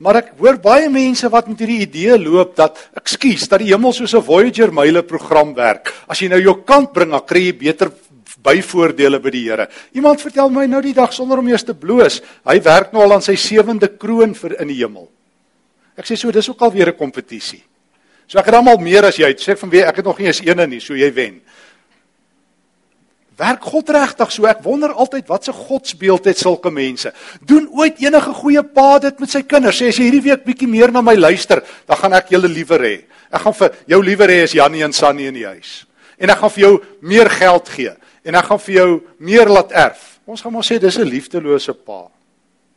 Maar 0.03 0.17
ek 0.25 0.33
hoor 0.39 0.57
baie 0.59 0.89
mense 0.91 1.29
wat 1.31 1.47
met 1.49 1.61
hierdie 1.63 1.85
idee 1.87 2.17
loop 2.19 2.57
dat 2.57 2.79
ekskuus 2.99 3.47
dat 3.49 3.63
die 3.63 3.71
hemel 3.71 3.93
soos 3.93 4.15
'n 4.15 4.23
Voyager 4.23 4.73
myle 4.73 5.03
program 5.03 5.55
werk. 5.55 5.93
As 6.09 6.19
jy 6.19 6.29
nou 6.29 6.41
jou 6.41 6.65
kant 6.65 6.93
bring, 6.93 7.11
dan 7.11 7.27
kry 7.27 7.47
jy 7.47 7.53
beter 7.53 7.93
byvoordele 8.45 9.21
by 9.21 9.31
die 9.31 9.45
Here. 9.49 9.69
Iemand 9.95 10.21
vertel 10.21 10.51
my 10.51 10.67
nou 10.67 10.83
die 10.83 10.95
dag 10.95 11.13
sonder 11.13 11.39
om 11.39 11.49
eers 11.49 11.65
te 11.65 11.75
bloos, 11.75 12.21
hy 12.45 12.61
werk 12.61 12.93
nou 12.93 13.03
al 13.03 13.15
aan 13.15 13.23
sy 13.23 13.37
sewende 13.37 13.89
kroon 13.89 14.35
vir 14.35 14.61
in 14.61 14.69
die 14.69 14.81
hemel. 14.83 15.09
Ek 15.97 16.07
sê 16.07 16.17
so, 16.17 16.31
dis 16.31 16.49
ook 16.49 16.61
al 16.61 16.73
weer 16.73 16.89
'n 16.89 16.97
kompetisie. 16.97 17.63
So 18.27 18.39
ek 18.39 18.47
het 18.47 18.55
almal 18.55 18.79
meer 18.79 19.05
as 19.05 19.17
jy. 19.17 19.35
Sê 19.37 19.57
van 19.57 19.71
wie 19.71 19.85
ek 19.85 19.97
het 19.97 20.05
nog 20.05 20.19
nie 20.19 20.27
eens 20.27 20.41
eene 20.41 20.67
nie, 20.67 20.81
so 20.81 20.95
jy 20.95 21.13
wen. 21.13 21.41
Werk 23.37 23.65
God 23.67 23.89
regtig 23.91 24.31
so? 24.31 24.47
Ek 24.47 24.63
wonder 24.63 24.93
altyd 24.95 25.27
wat 25.27 25.47
se 25.47 25.53
godsbeeld 25.53 26.29
het 26.31 26.39
sulke 26.39 26.71
mense. 26.71 27.11
Doen 27.43 27.67
ooit 27.75 27.99
enige 28.05 28.35
goeie 28.39 28.63
pa 28.63 29.01
dit 29.03 29.19
met 29.19 29.33
sy 29.33 29.43
kinders? 29.43 29.81
Sê 29.81 29.91
as 29.91 29.99
jy 29.99 30.07
hierdie 30.07 30.23
week 30.29 30.45
bietjie 30.47 30.69
meer 30.71 30.95
na 30.95 31.03
my 31.03 31.17
luister, 31.19 31.65
dan 31.89 31.99
gaan 31.99 32.15
ek 32.21 32.31
julle 32.31 32.51
liewer 32.53 32.85
hê. 32.87 32.95
Ek 33.35 33.43
gaan 33.43 33.57
vir 33.59 33.75
jou 33.91 34.01
liewer 34.07 34.31
hê 34.31 34.39
as 34.47 34.55
Jannie 34.55 34.85
en 34.87 34.95
Sannie 34.95 35.27
in 35.33 35.41
die 35.41 35.49
huis. 35.49 35.83
En 36.23 36.31
ek 36.31 36.39
gaan 36.45 36.55
vir 36.55 36.63
jou 36.63 36.75
meer 37.03 37.31
geld 37.31 37.75
gee 37.75 37.95
en 38.25 38.39
ek 38.39 38.47
gaan 38.49 38.61
vir 38.63 38.75
jou 38.79 38.91
meer 39.19 39.51
laat 39.51 39.75
erf. 39.77 40.05
Ons 40.25 40.41
gaan 40.41 40.55
maar 40.55 40.65
sê 40.65 40.79
dis 40.79 40.99
'n 40.99 41.05
liefdelose 41.05 41.75
pa. 41.75 42.09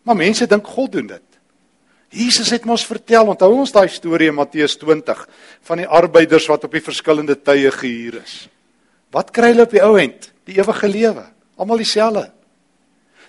Maar 0.04 0.16
mense 0.16 0.48
dink 0.48 0.68
God 0.68 0.92
doen 0.92 1.08
dit. 1.08 1.28
Jesus 2.10 2.50
het 2.50 2.66
ons 2.66 2.86
vertel, 2.86 3.28
onthou 3.28 3.52
ons 3.54 3.72
daai 3.72 3.88
storie 3.88 4.30
in 4.30 4.36
Matteus 4.36 4.78
20 4.78 5.28
van 5.62 5.78
die 5.78 5.88
arbeiders 5.88 6.48
wat 6.48 6.64
op 6.64 6.72
die 6.72 6.82
verskillende 6.82 7.36
tye 7.36 7.72
gehuur 7.72 8.22
is. 8.24 8.48
Wat 9.12 9.32
kry 9.32 9.54
hulle 9.54 9.68
op 9.68 9.72
die 9.72 9.84
ou 9.84 9.96
end? 10.00 10.32
die 10.48 10.58
ewige 10.62 10.88
lewe. 10.88 11.26
Almal 11.60 11.84
dieselfde. 11.84 12.30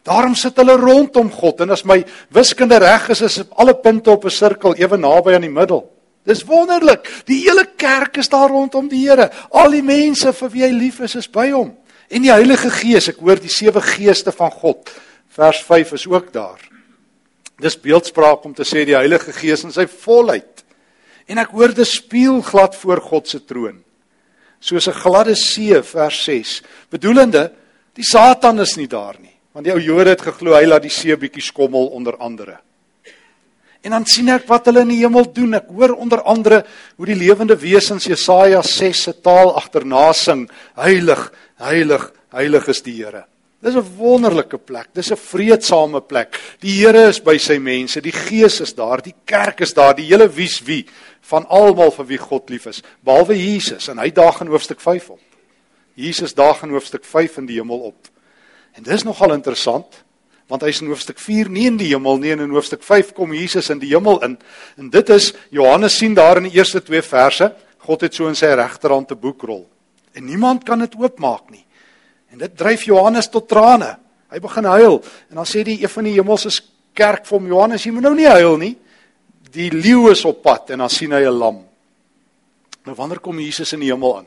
Daarom 0.07 0.35
sit 0.39 0.57
hulle 0.57 0.79
rondom 0.79 1.31
God 1.33 1.65
en 1.65 1.75
as 1.75 1.85
my 1.89 1.99
wiskunde 2.35 2.79
reg 2.81 3.09
is, 3.13 3.23
is 3.27 3.41
alle 3.59 3.75
punte 3.75 4.11
op 4.11 4.25
'n 4.25 4.31
sirkel 4.31 4.77
ewe 4.79 4.97
naby 4.97 5.35
aan 5.35 5.47
die 5.47 5.51
middel. 5.51 5.91
Dis 6.25 6.45
wonderlik. 6.45 7.23
Die 7.27 7.41
hele 7.43 7.67
kerk 7.77 8.17
is 8.17 8.29
daar 8.29 8.49
rondom 8.49 8.89
die 8.89 9.09
Here. 9.09 9.31
Al 9.51 9.71
die 9.71 9.83
mense 9.83 10.33
vir 10.33 10.51
wie 10.51 10.63
hy 10.63 10.71
lief 10.71 11.01
is, 11.01 11.15
is 11.17 11.29
by 11.29 11.51
hom. 11.51 11.77
En 12.11 12.23
die 12.23 12.33
Heilige 12.33 12.71
Gees, 12.71 13.09
ek 13.09 13.17
hoor 13.17 13.37
die 13.37 13.49
sewe 13.49 13.81
geeste 13.81 14.33
van 14.33 14.51
God. 14.51 14.91
Vers 15.29 15.63
5 15.63 15.93
is 15.93 16.07
ook 16.07 16.33
daar. 16.33 16.61
Dis 17.59 17.81
beeldspraak 17.81 18.45
om 18.45 18.55
te 18.55 18.63
sê 18.63 18.85
die 18.85 18.97
Heilige 18.97 19.33
Gees 19.33 19.65
in 19.65 19.73
sy 19.73 19.87
volheid. 19.87 20.65
En 21.27 21.39
ek 21.39 21.49
hoor 21.49 21.75
dit 21.75 21.87
speel 21.87 22.41
glad 22.43 22.77
voor 22.77 23.01
God 23.01 23.29
se 23.29 23.45
troon. 23.45 23.83
Soos 24.61 24.89
'n 24.89 24.93
gladde 24.93 25.35
see 25.37 25.83
vers 25.83 26.25
6. 26.25 26.63
Bedoelende, 26.91 27.53
die 27.95 28.05
Satan 28.05 28.61
is 28.61 28.77
nie 28.77 28.87
daar 28.87 29.17
nie, 29.21 29.35
want 29.53 29.65
die 29.65 29.73
ou 29.73 29.81
Jode 29.81 30.11
het 30.11 30.23
geglo 30.23 30.55
hy 30.55 30.67
laat 30.67 30.83
die 30.83 30.91
see 30.91 31.17
bietjie 31.17 31.43
skommel 31.43 31.87
onder 31.87 32.17
andere. 32.17 32.59
En 33.83 33.91
dan 33.91 34.07
sien 34.07 34.29
ek 34.29 34.49
wat 34.49 34.67
hulle 34.67 34.81
in 34.81 34.89
die 34.89 35.03
hemel 35.05 35.33
doen. 35.33 35.55
Ek 35.55 35.69
hoor 35.71 35.95
onder 35.97 36.23
andere 36.23 36.65
hoe 36.97 37.07
die 37.07 37.15
lewende 37.15 37.57
wesens 37.57 38.05
Jesaja 38.05 38.63
6 38.63 39.03
se 39.03 39.13
taal 39.23 39.55
agterna 39.57 40.13
sing: 40.13 40.49
Heilig, 40.77 41.33
heilig, 41.57 42.13
heilig 42.31 42.69
is 42.69 42.83
die 42.83 42.97
Here. 43.05 43.25
Dis 43.61 43.75
'n 43.75 43.97
wonderlike 43.97 44.59
plek. 44.59 44.89
Dis 44.95 45.11
'n 45.11 45.17
vreedsame 45.17 46.01
plek. 46.01 46.39
Die 46.61 46.85
Here 46.85 47.09
is 47.09 47.21
by 47.21 47.39
sy 47.39 47.59
mense. 47.59 48.01
Die 48.01 48.13
Gees 48.13 48.61
is 48.61 48.75
daar. 48.75 49.03
Die 49.03 49.15
kerk 49.25 49.61
is 49.61 49.75
daar. 49.75 49.95
Die 49.95 50.07
hele 50.07 50.29
wie's 50.29 50.63
wie 50.65 50.87
van 51.29 51.47
almal 51.47 51.91
vir 51.91 52.07
wie 52.07 52.19
God 52.19 52.51
lief 52.51 52.67
is, 52.67 52.83
behalwe 53.05 53.37
Jesus 53.37 53.89
en 53.89 53.99
hy 53.99 54.11
daag 54.15 54.41
in 54.41 54.53
hoofstuk 54.53 54.81
5 54.81 55.11
op. 55.11 55.21
Jesus 55.99 56.35
daag 56.35 56.63
in 56.63 56.71
hoofstuk 56.71 57.05
5 57.05 57.41
in 57.43 57.47
die 57.47 57.59
hemel 57.59 57.79
op. 57.91 58.09
En 58.79 58.83
dis 58.83 59.05
nogal 59.05 59.35
interessant 59.37 60.05
want 60.49 60.63
hy's 60.65 60.79
in 60.81 60.89
hoofstuk 60.89 61.19
4 61.21 61.51
nie 61.53 61.67
in 61.69 61.77
die 61.77 61.91
hemel 61.91 62.17
nie 62.17 62.31
en 62.33 62.41
in 62.41 62.55
hoofstuk 62.57 62.81
5 62.83 63.11
kom 63.13 63.35
Jesus 63.37 63.69
in 63.69 63.83
die 63.83 63.91
hemel 63.91 64.23
in. 64.25 64.39
En 64.81 64.89
dit 64.89 65.11
is 65.13 65.35
Johannes 65.53 65.99
sien 65.99 66.15
daar 66.17 66.41
in 66.41 66.49
die 66.49 66.57
eerste 66.57 66.81
2 66.81 67.03
verse, 67.05 67.51
God 67.85 68.07
het 68.07 68.15
so 68.17 68.29
in 68.29 68.39
sy 68.39 68.55
regterhand 68.57 69.13
'n 69.13 69.21
boek 69.21 69.43
rol. 69.43 69.69
En 70.15 70.25
niemand 70.25 70.65
kan 70.65 70.79
dit 70.79 70.95
oopmaak 70.97 71.51
nie. 71.51 71.65
En 72.33 72.39
dit 72.39 72.57
dryf 72.57 72.85
Johannes 72.89 73.29
tot 73.33 73.49
trane. 73.49 73.97
Hy 74.29 74.41
begin 74.45 74.69
huil 74.69 74.99
en 75.31 75.41
dan 75.41 75.49
sê 75.49 75.65
die 75.65 75.79
een 75.81 75.93
van 75.93 76.05
die 76.05 76.17
hemelse 76.19 76.53
kerk 76.99 77.25
vir 77.29 77.39
hom 77.39 77.47
Johannes, 77.49 77.85
jy 77.87 77.93
moet 77.95 78.05
nou 78.09 78.15
nie 78.19 78.29
huil 78.29 78.59
nie. 78.61 78.75
Die 79.55 79.71
leeu 79.73 80.11
is 80.13 80.25
op 80.29 80.43
pad 80.45 80.75
en 80.75 80.85
dan 80.85 80.93
sien 80.93 81.13
hy 81.13 81.23
'n 81.25 81.39
lam. 81.39 81.65
Nou 82.85 82.97
wanneer 82.97 83.21
kom 83.21 83.39
Jesus 83.41 83.73
in 83.73 83.81
die 83.81 83.93
hemel 83.93 84.19
aan? 84.19 84.27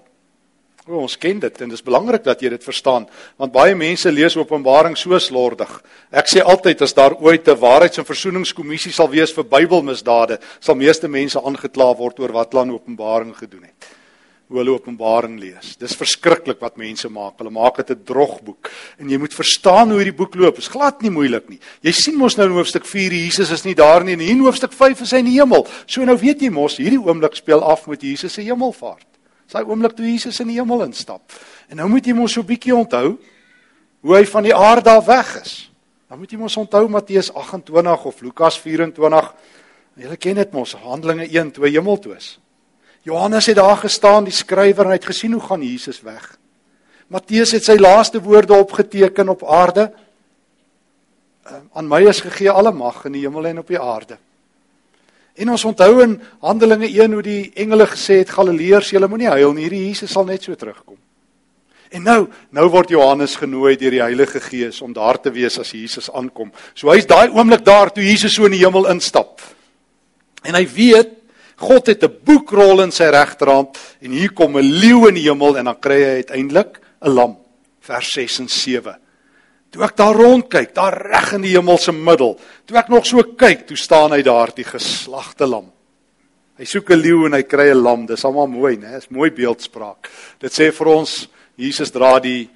O, 0.87 0.97
ons 0.97 1.17
ken 1.17 1.39
dit 1.39 1.61
en 1.61 1.69
dit 1.69 1.77
is 1.77 1.85
belangrik 1.85 2.23
dat 2.23 2.41
jy 2.41 2.49
dit 2.49 2.63
verstaan 2.63 3.05
want 3.37 3.53
baie 3.53 3.75
mense 3.75 4.11
lees 4.11 4.35
Openbaring 4.35 4.97
so 4.97 5.17
slordig. 5.19 5.69
Ek 6.11 6.25
sê 6.25 6.41
altyd 6.41 6.81
as 6.81 6.93
daar 6.93 7.13
ooit 7.21 7.47
'n 7.47 7.59
waarheids- 7.59 7.99
en 7.99 8.05
versoeningskommissie 8.05 8.91
sal 8.91 9.07
wees 9.07 9.31
vir 9.31 9.43
Bybelmisdade, 9.43 10.39
sal 10.59 10.75
meeste 10.75 11.07
mense 11.07 11.39
aangekla 11.39 11.97
word 11.97 12.19
oor 12.19 12.31
wat 12.31 12.51
hulle 12.51 12.61
aan 12.61 12.73
Openbaring 12.73 13.35
gedoen 13.35 13.63
het 13.63 14.00
hoe 14.51 14.59
hulle 14.59 14.73
Openbaring 14.75 15.37
lees. 15.39 15.77
Dis 15.79 15.95
verskriklik 15.95 16.59
wat 16.59 16.75
mense 16.79 17.07
maak. 17.09 17.37
Hulle 17.39 17.53
maak 17.55 17.77
dit 17.77 17.91
'n 17.91 18.03
drogboek 18.03 18.69
en 18.99 19.09
jy 19.09 19.17
moet 19.17 19.33
verstaan 19.33 19.89
hoe 19.89 19.99
hierdie 20.03 20.17
boek 20.17 20.35
loop. 20.35 20.55
Dit 20.55 20.63
is 20.65 20.67
glad 20.67 21.01
nie 21.01 21.09
moeilik 21.09 21.49
nie. 21.49 21.59
Jy 21.81 21.91
sien 21.91 22.17
mos 22.17 22.35
nou 22.35 22.47
in 22.47 22.55
hoofstuk 22.55 22.85
4 22.85 23.11
Jesus 23.13 23.49
is 23.49 23.63
nie 23.63 23.75
daar 23.75 24.03
nie 24.03 24.13
en 24.13 24.19
hier 24.19 24.31
in 24.31 24.43
hoofstuk 24.43 24.73
5 24.73 25.01
is 25.01 25.11
hy 25.11 25.17
in 25.19 25.25
die 25.25 25.39
hemel. 25.39 25.65
So 25.85 26.03
nou 26.03 26.17
weet 26.17 26.41
jy 26.41 26.49
mos 26.49 26.77
hierdie 26.77 26.99
oomblik 26.99 27.35
speel 27.35 27.63
af 27.63 27.87
met 27.87 28.01
Jesus 28.01 28.33
se 28.33 28.41
hemelvaart. 28.41 29.07
Dis 29.45 29.53
daai 29.53 29.63
oomblik 29.63 29.95
toe 29.95 30.05
Jesus 30.05 30.39
in 30.39 30.47
die 30.47 30.59
hemel 30.59 30.83
instap. 30.83 31.31
En 31.69 31.77
nou 31.77 31.87
moet 31.87 32.05
jy 32.05 32.13
mos 32.13 32.33
so 32.33 32.41
'n 32.41 32.45
bietjie 32.45 32.75
onthou 32.75 33.17
hoe 34.01 34.15
hy 34.15 34.25
van 34.25 34.43
die 34.43 34.55
aarde 34.55 34.89
af 34.89 35.05
weg 35.05 35.41
is. 35.41 35.71
Dan 36.09 36.19
moet 36.19 36.31
jy 36.31 36.37
mos 36.37 36.57
onthou 36.57 36.89
Matteus 36.89 37.33
28 37.33 38.05
of 38.05 38.21
Lukas 38.21 38.59
24. 38.59 39.33
Julle 39.95 40.17
ken 40.17 40.35
dit 40.35 40.51
mos, 40.51 40.73
Handelinge 40.73 41.27
1, 41.27 41.51
2 41.51 41.71
hemel 41.71 41.99
toe 41.99 42.15
is. 42.15 42.39
Johannes 43.01 43.45
het 43.45 43.57
daar 43.57 43.77
gestaan, 43.77 44.27
die 44.27 44.33
skrywer, 44.33 44.85
en 44.85 44.93
hy 44.93 44.99
het 44.99 45.09
gesien 45.09 45.33
hoe 45.33 45.41
gaan 45.41 45.63
Jesus 45.65 46.01
weg. 46.05 46.37
Matteus 47.11 47.51
het 47.51 47.65
sy 47.65 47.75
laaste 47.79 48.21
woorde 48.21 48.53
opgeteken 48.53 49.29
op 49.33 49.43
aarde. 49.43 49.89
Ehm, 51.43 51.65
aan 51.73 51.87
my 51.87 52.03
is 52.07 52.21
gegee 52.21 52.51
alle 52.51 52.71
mag 52.71 53.05
in 53.05 53.17
die 53.17 53.25
hemel 53.25 53.47
en 53.47 53.59
op 53.59 53.67
die 53.67 53.79
aarde. 53.79 54.17
En 55.35 55.49
ons 55.49 55.65
onthou 55.65 56.01
in 56.03 56.21
Handelinge 56.39 56.87
1 56.87 57.13
hoe 57.13 57.23
die 57.23 57.51
engele 57.55 57.87
gesê 57.87 58.21
het 58.21 58.29
Galileërs, 58.29 58.91
julle 58.91 59.07
moenie 59.07 59.31
huil 59.31 59.53
nie, 59.53 59.63
hierdie 59.65 59.87
Jesus 59.87 60.11
sal 60.11 60.27
net 60.27 60.43
so 60.43 60.55
terugkom. 60.55 60.97
En 61.91 62.03
nou, 62.07 62.19
nou 62.55 62.67
word 62.71 62.93
Johannes 62.93 63.35
genooi 63.35 63.75
deur 63.75 63.91
die 63.91 64.03
Heilige 64.03 64.39
Gees 64.39 64.79
om 64.81 64.93
daar 64.95 65.19
te 65.19 65.31
wees 65.35 65.57
as 65.59 65.73
Jesus 65.75 66.07
aankom. 66.11 66.51
So 66.73 66.91
hy's 66.93 67.07
daai 67.07 67.33
oomblik 67.33 67.65
daar 67.67 67.91
toe 67.91 68.03
Jesus 68.05 68.37
so 68.37 68.47
in 68.47 68.55
die 68.55 68.63
hemel 68.63 68.87
instap. 68.93 69.41
En 70.47 70.55
hy 70.55 70.63
weet 70.71 71.17
God 71.61 71.87
het 71.87 72.03
'n 72.03 72.17
boekrol 72.25 72.81
in 72.81 72.91
sy 72.91 73.09
regterhand 73.13 73.77
en 74.01 74.11
hier 74.11 74.33
kom 74.33 74.57
'n 74.57 74.71
leeu 74.81 75.07
in 75.07 75.15
die 75.15 75.29
hemel 75.29 75.57
en 75.57 75.65
dan 75.65 75.79
kry 75.79 75.99
hy 76.03 76.15
uiteindelik 76.23 76.79
'n 77.01 77.09
lam. 77.09 77.37
Vers 77.79 78.11
6 78.11 78.39
en 78.39 78.47
7. 78.47 78.95
Toe 79.71 79.83
ek 79.83 79.95
daar 79.95 80.15
rond 80.15 80.49
kyk, 80.49 80.73
daar 80.75 80.93
reg 80.93 81.33
in 81.33 81.41
die 81.41 81.55
hemel 81.55 81.77
se 81.77 81.91
middel, 81.91 82.39
toe 82.65 82.77
ek 82.77 82.89
nog 82.89 83.05
so 83.05 83.23
kyk, 83.23 83.67
toe 83.67 83.77
staan 83.77 84.11
hy 84.11 84.21
daar, 84.21 84.51
die 84.53 84.65
geslagte 84.67 85.47
lam. 85.47 85.71
Hy 86.57 86.65
soek 86.65 86.91
'n 86.91 87.01
leeu 87.01 87.25
en 87.25 87.33
hy 87.33 87.43
kry 87.43 87.71
'n 87.71 87.81
lam. 87.81 88.05
Dis 88.05 88.25
almal 88.25 88.47
mooi, 88.47 88.77
né? 88.77 88.91
Dis 88.93 89.09
mooi 89.09 89.31
beeldspraak. 89.31 90.09
Dit 90.39 90.51
sê 90.51 90.71
vir 90.71 90.87
ons 90.87 91.27
Jesus 91.57 91.91
dra 91.91 92.19
die 92.19 92.49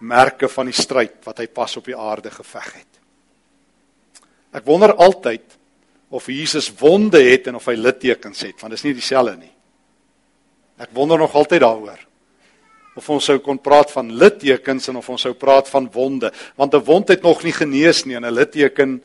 merke 0.00 0.48
van 0.48 0.66
die 0.66 0.72
stryd 0.72 1.24
wat 1.24 1.38
hy 1.38 1.46
pas 1.46 1.76
op 1.76 1.84
die 1.84 1.96
aarde 1.96 2.30
geveg 2.30 2.72
het. 2.74 3.00
Ek 4.52 4.64
wonder 4.66 4.94
altyd 4.94 5.42
of 6.10 6.26
Jesus 6.26 6.68
wonde 6.78 7.22
het 7.22 7.46
en 7.46 7.54
of 7.60 7.66
hy 7.70 7.76
littekens 7.78 8.42
het, 8.42 8.58
want 8.60 8.74
dit 8.74 8.80
is 8.80 8.86
nie 8.88 8.96
dieselfde 8.98 9.36
nie. 9.38 9.52
Ek 10.82 10.90
wonder 10.96 11.20
nog 11.20 11.34
altyd 11.38 11.62
daaroor. 11.62 12.00
Of 12.98 13.08
ons 13.14 13.28
sou 13.30 13.36
kon 13.38 13.60
praat 13.62 13.92
van 13.94 14.10
littekens 14.18 14.90
en 14.90 14.98
of 14.98 15.08
ons 15.12 15.22
sou 15.22 15.32
praat 15.38 15.70
van 15.70 15.86
wonde, 15.94 16.32
want 16.58 16.74
'n 16.74 16.84
wond 16.84 17.08
het 17.08 17.22
nog 17.22 17.44
nie 17.44 17.52
genees 17.52 18.04
nie 18.04 18.16
en 18.16 18.26
'n 18.26 18.34
litteken 18.34 19.02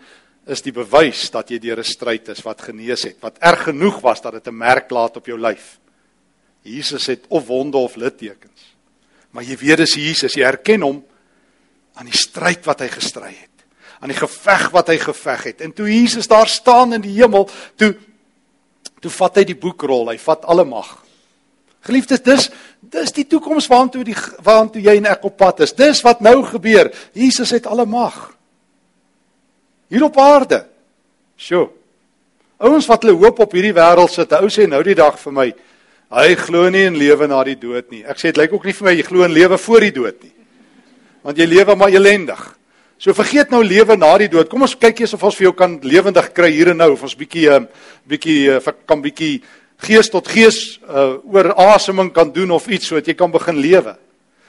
is 0.47 0.61
die 0.61 0.71
bewys 0.71 1.29
dat 1.29 1.49
jy 1.49 1.59
deur 1.59 1.79
'n 1.79 1.83
stryd 1.83 2.29
is 2.29 2.43
wat 2.43 2.61
genees 2.61 3.03
het, 3.03 3.21
wat 3.21 3.37
erg 3.37 3.63
genoeg 3.63 4.01
was 4.01 4.21
dat 4.21 4.33
dit 4.33 4.47
'n 4.47 4.57
merk 4.57 4.89
laat 4.89 5.17
op 5.17 5.25
jou 5.25 5.39
lyf. 5.39 5.79
Jesus 6.61 7.05
het 7.05 7.25
of 7.29 7.45
wonde 7.45 7.77
of 7.77 7.95
littekens. 7.95 8.75
Maar 9.31 9.43
jy 9.43 9.57
weet 9.57 9.77
dis 9.77 9.93
Jesus, 9.93 10.33
jy 10.33 10.43
herken 10.43 10.81
hom 10.81 11.05
aan 11.93 12.05
die 12.05 12.17
stryd 12.17 12.65
wat 12.65 12.79
hy 12.79 12.87
gestry 12.87 13.35
het 13.41 13.54
aan 14.05 14.13
die 14.13 14.21
geveg 14.21 14.67
wat 14.69 14.91
hy 14.93 14.99
geveg 15.01 15.47
het. 15.49 15.63
En 15.65 15.71
toe 15.73 15.87
Jesus 15.89 16.27
daar 16.29 16.47
staan 16.47 16.93
in 16.93 17.01
die 17.01 17.15
hemel, 17.17 17.49
toe 17.75 17.95
toe 19.01 19.09
vat 19.13 19.35
hy 19.37 19.43
die 19.45 19.57
boekrol, 19.57 20.07
hy 20.09 20.17
vat 20.17 20.45
alle 20.49 20.63
mag. 20.65 20.87
Geliefdes, 21.85 22.21
dis 22.25 22.47
dis 22.95 23.11
die 23.13 23.25
toekoms 23.29 23.67
waartoe 23.69 24.03
die 24.05 24.15
waartoe 24.45 24.81
jy 24.81 24.95
en 24.97 25.09
ek 25.09 25.25
op 25.25 25.35
pad 25.37 25.63
is. 25.65 25.73
Dis 25.77 26.03
wat 26.05 26.21
nou 26.25 26.39
gebeur. 26.45 26.91
Jesus 27.17 27.51
het 27.53 27.65
alle 27.69 27.85
mag. 27.89 28.17
Hier 29.89 30.05
op 30.05 30.17
aarde. 30.21 30.63
Sjoe. 31.37 31.67
Ouens 32.61 32.87
wat 32.89 33.05
hulle 33.05 33.17
hoop 33.17 33.41
op 33.41 33.53
hierdie 33.57 33.73
wêreld 33.75 34.13
sit, 34.13 34.33
ou 34.37 34.49
sê 34.53 34.67
nou 34.69 34.81
die 34.85 34.97
dag 34.97 35.17
vir 35.21 35.33
my, 35.35 35.47
hy 36.15 36.27
glo 36.39 36.69
nie 36.73 36.85
in 36.87 36.97
lewe 36.97 37.27
na 37.29 37.41
die 37.45 37.57
dood 37.59 37.89
nie. 37.93 38.03
Ek 38.05 38.21
sê 38.21 38.29
dit 38.29 38.39
lyk 38.41 38.53
ook 38.53 38.69
nie 38.69 38.77
vir 38.77 38.87
my 38.87 38.93
jy 38.95 39.07
glo 39.09 39.25
in 39.25 39.33
lewe 39.33 39.59
voor 39.65 39.85
die 39.85 39.95
dood 39.97 40.21
nie. 40.23 40.33
Want 41.25 41.41
jy 41.41 41.49
lewe 41.49 41.75
maar 41.77 41.93
elendig. 41.93 42.45
So 42.97 43.13
vergeet 43.13 43.51
nou 43.51 43.59
lewe 43.63 43.97
na 43.99 44.13
die 44.21 44.29
dood. 44.31 44.47
Kom 44.49 44.63
ons 44.63 44.77
kyk 44.79 45.01
eers 45.03 45.13
of 45.17 45.23
ons 45.27 45.35
vir 45.35 45.49
jou 45.49 45.53
kan 45.57 45.75
lewendig 45.83 46.29
kry 46.35 46.49
hier 46.53 46.71
en 46.71 46.79
nou 46.79 46.93
of 46.93 47.03
ons 47.03 47.17
bietjie 47.19 47.49
uh, 47.51 47.61
bietjie 48.07 48.55
uh, 48.55 48.73
kan 48.87 49.01
bietjie 49.03 49.41
gees 49.83 50.09
tot 50.11 50.27
gees 50.31 50.79
uh, 50.87 51.17
oor 51.27 51.51
aseming 51.73 52.13
kan 52.15 52.31
doen 52.31 52.55
of 52.55 52.67
iets 52.71 52.87
sodat 52.87 53.11
jy 53.11 53.17
kan 53.19 53.33
begin 53.33 53.59
lewe. 53.59 53.97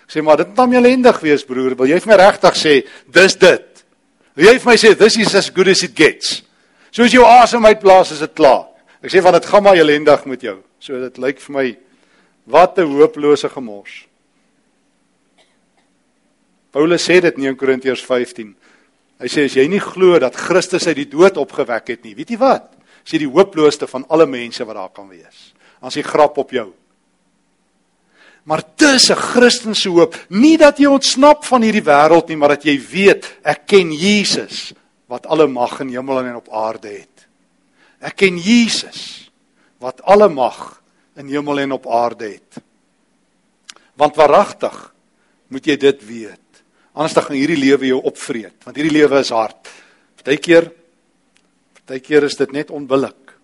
Ek 0.07 0.15
sê 0.15 0.23
maar 0.23 0.39
dit 0.39 0.53
moet 0.53 0.61
dan 0.61 0.77
elendig 0.79 1.19
wees 1.25 1.43
broer. 1.45 1.75
Wil 1.75 1.91
jy 1.91 1.99
vir 2.05 2.13
my 2.13 2.21
regtig 2.23 2.61
sê 2.61 2.75
dis 3.19 3.39
dit? 3.43 3.85
Wil 4.39 4.53
jy 4.53 4.57
vir 4.63 4.71
my 4.71 4.77
sê 4.79 4.95
this 4.95 5.19
is 5.19 5.35
as 5.35 5.51
good 5.51 5.73
as 5.73 5.83
it 5.83 5.97
gets? 5.99 6.41
Soos 6.95 7.13
jou 7.13 7.27
asem 7.27 7.67
uitblaas 7.67 8.15
is 8.15 8.23
dit 8.23 8.37
klaar. 8.39 8.69
Ek 9.03 9.11
sê 9.11 9.21
van 9.25 9.35
dit 9.35 9.51
gaan 9.51 9.67
maar 9.67 9.77
elendig 9.77 10.23
met 10.31 10.47
jou. 10.47 10.61
So 10.79 11.03
dit 11.03 11.19
lyk 11.19 11.43
vir 11.43 11.57
my 11.59 11.67
wat 12.47 12.79
'n 12.79 12.87
hopelose 12.87 13.49
gemors. 13.51 14.07
Paulus 16.77 17.07
sê 17.09 17.23
dit 17.25 17.39
in 17.41 17.47
1 17.49 17.57
Korintiërs 17.57 18.03
15. 18.05 18.51
Hy 19.23 19.29
sê 19.33 19.47
as 19.49 19.55
jy 19.57 19.63
nie 19.73 19.81
glo 19.81 20.19
dat 20.21 20.35
Christus 20.37 20.85
uit 20.91 20.99
die 20.99 21.09
dood 21.09 21.39
opgewek 21.41 21.95
het 21.95 22.03
nie, 22.05 22.13
weet 22.19 22.35
jy 22.35 22.37
wat? 22.43 22.67
As 23.01 23.15
jy 23.15 23.23
die 23.23 23.31
hooplooste 23.33 23.89
van 23.89 24.05
alle 24.13 24.27
mense 24.29 24.65
wat 24.69 24.77
daar 24.77 24.91
kan 24.93 25.07
wees. 25.09 25.55
As 25.81 25.97
jy 25.97 26.05
grap 26.05 26.37
op 26.43 26.53
jou. 26.53 26.67
Maar 28.45 28.63
dis 28.77 29.11
'n 29.11 29.17
Christelike 29.17 29.89
hoop, 29.89 30.15
nie 30.29 30.59
dat 30.59 30.79
jy 30.79 30.87
ontsnap 30.87 31.45
van 31.45 31.63
hierdie 31.63 31.83
wêreld 31.83 32.29
nie, 32.29 32.37
maar 32.37 32.51
dat 32.51 32.65
jy 32.65 32.77
weet 32.79 33.25
ek 33.43 33.67
ken 33.67 33.91
Jesus 33.93 34.75
wat 35.09 35.27
alle 35.27 35.49
mag 35.49 35.81
in 35.81 35.89
hemel 35.89 36.27
en 36.27 36.37
op 36.37 36.49
aarde 36.53 36.89
het. 36.89 37.27
Ek 38.01 38.17
ken 38.17 38.37
Jesus 38.37 39.31
wat 39.81 40.03
alle 40.03 40.29
mag 40.29 40.83
in 41.17 41.27
hemel 41.29 41.59
en 41.59 41.73
op 41.73 41.87
aarde 41.87 42.25
het. 42.25 42.63
Want 43.97 44.15
waaragtig 44.15 44.95
moet 45.49 45.65
jy 45.65 45.77
dit 45.77 46.07
weet. 46.07 46.46
Anders 46.97 47.13
dan 47.17 47.27
gaan 47.27 47.37
hierdie 47.37 47.61
lewe 47.61 47.91
jou 47.91 48.01
opvreet, 48.09 48.57
want 48.65 48.79
hierdie 48.79 48.97
lewe 48.97 49.21
is 49.21 49.33
hard. 49.35 49.69
Partykeer 50.17 50.71
partykeer 51.87 52.25
is 52.27 52.35
dit 52.35 52.51
net 52.57 52.73
onbillik. 52.75 53.35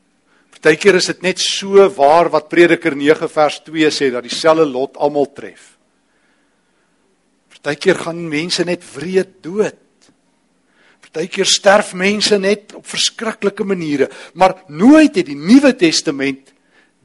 Partykeer 0.56 0.96
is 0.98 1.06
dit 1.12 1.20
net 1.22 1.38
so 1.42 1.84
waar 1.94 2.30
wat 2.32 2.48
Prediker 2.50 2.96
9 2.98 3.28
vers 3.30 3.60
2 3.68 3.90
sê 3.94 4.08
dat 4.10 4.24
dieselfde 4.26 4.64
lot 4.66 4.96
almal 4.96 5.28
tref. 5.36 5.76
Partykeer 7.52 8.00
gaan 8.02 8.24
mense 8.26 8.64
net 8.66 8.82
wreed 8.96 9.36
dood. 9.44 9.78
Partykeer 11.04 11.46
sterf 11.46 11.92
mense 11.94 12.38
net 12.40 12.72
op 12.78 12.88
verskriklike 12.88 13.68
maniere, 13.68 14.08
maar 14.34 14.62
nooit 14.72 15.20
het 15.20 15.28
die 15.28 15.38
Nuwe 15.38 15.74
Testament 15.76 16.51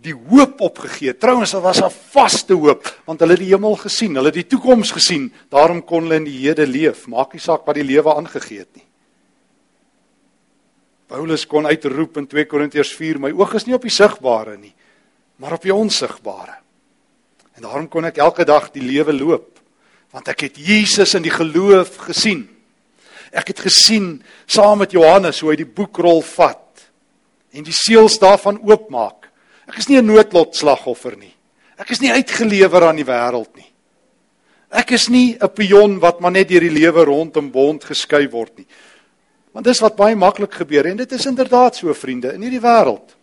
die 0.05 0.13
hoop 0.13 0.61
opgegee. 0.61 1.15
Trouwens, 1.17 1.51
dit 1.51 1.61
was 1.61 1.81
'n 1.81 1.89
vaste 1.89 2.53
hoop, 2.53 3.01
want 3.05 3.19
hulle 3.19 3.33
het 3.33 3.39
die 3.39 3.53
hemel 3.53 3.75
gesien, 3.75 4.15
hulle 4.15 4.27
het 4.27 4.33
die 4.33 4.47
toekoms 4.47 4.91
gesien. 4.91 5.33
Daarom 5.49 5.83
kon 5.83 6.03
hulle 6.03 6.15
in 6.15 6.23
die 6.23 6.47
hede 6.47 6.67
leef. 6.67 7.07
Maak 7.07 7.33
nie 7.33 7.39
saak 7.39 7.65
wat 7.65 7.75
die 7.75 7.83
lewe 7.83 8.15
aangegee 8.15 8.59
het 8.59 8.75
nie. 8.75 8.85
Paulus 11.07 11.45
kon 11.47 11.65
uitroep 11.65 12.17
in 12.17 12.27
2 12.27 12.45
Korintiërs 12.45 12.91
4, 12.95 13.19
my 13.19 13.31
oog 13.31 13.53
is 13.53 13.65
nie 13.65 13.75
op 13.75 13.81
die 13.81 13.93
sigbare 13.93 14.57
nie, 14.57 14.73
maar 15.37 15.53
op 15.53 15.61
die 15.61 15.73
onsigbare. 15.73 16.57
En 17.55 17.61
daarom 17.61 17.87
kon 17.87 18.05
ek 18.05 18.17
elke 18.17 18.43
dag 18.45 18.71
die 18.71 18.83
lewe 18.83 19.13
loop, 19.13 19.59
want 20.11 20.27
ek 20.27 20.41
het 20.41 20.57
Jesus 20.57 21.15
in 21.15 21.23
die 21.23 21.31
geloof 21.31 21.95
gesien. 22.09 22.43
Ek 23.31 23.47
het 23.47 23.59
gesien 23.59 24.17
saam 24.45 24.79
met 24.83 24.91
Johannes 24.91 25.39
hoe 25.39 25.51
hy 25.51 25.55
die 25.55 25.65
boekrol 25.65 26.21
vat 26.21 26.89
en 27.51 27.63
die 27.63 27.75
seels 27.75 28.19
daarvan 28.19 28.59
oopmaak 28.59 29.26
Ek 29.67 29.81
is 29.81 29.89
nie 29.89 29.97
'n 29.99 30.07
noodlot 30.07 30.55
slagoffer 30.55 31.17
nie. 31.17 31.33
Ek 31.77 31.91
is 31.91 31.99
nie 32.01 32.11
uitgelewer 32.11 32.87
aan 32.87 32.95
die 32.95 33.05
wêreld 33.05 33.53
nie. 33.55 33.67
Ek 34.71 34.91
is 34.91 35.09
nie 35.09 35.37
'n 35.39 35.49
pion 35.49 35.99
wat 35.99 36.19
maar 36.19 36.31
net 36.31 36.47
deur 36.47 36.61
die 36.61 36.79
lewe 36.79 37.05
rondom 37.05 37.51
bond 37.51 37.83
geskuif 37.83 38.31
word 38.31 38.57
nie. 38.57 38.67
Want 39.53 39.65
dis 39.65 39.81
wat 39.81 39.95
baie 39.95 40.15
maklik 40.15 40.53
gebeur 40.53 40.85
en 40.85 40.97
dit 40.97 41.11
is 41.11 41.25
inderdaad 41.25 41.75
so 41.75 41.93
vriende 41.93 42.33
in 42.33 42.41
hierdie 42.41 42.61
wêreld. 42.61 43.15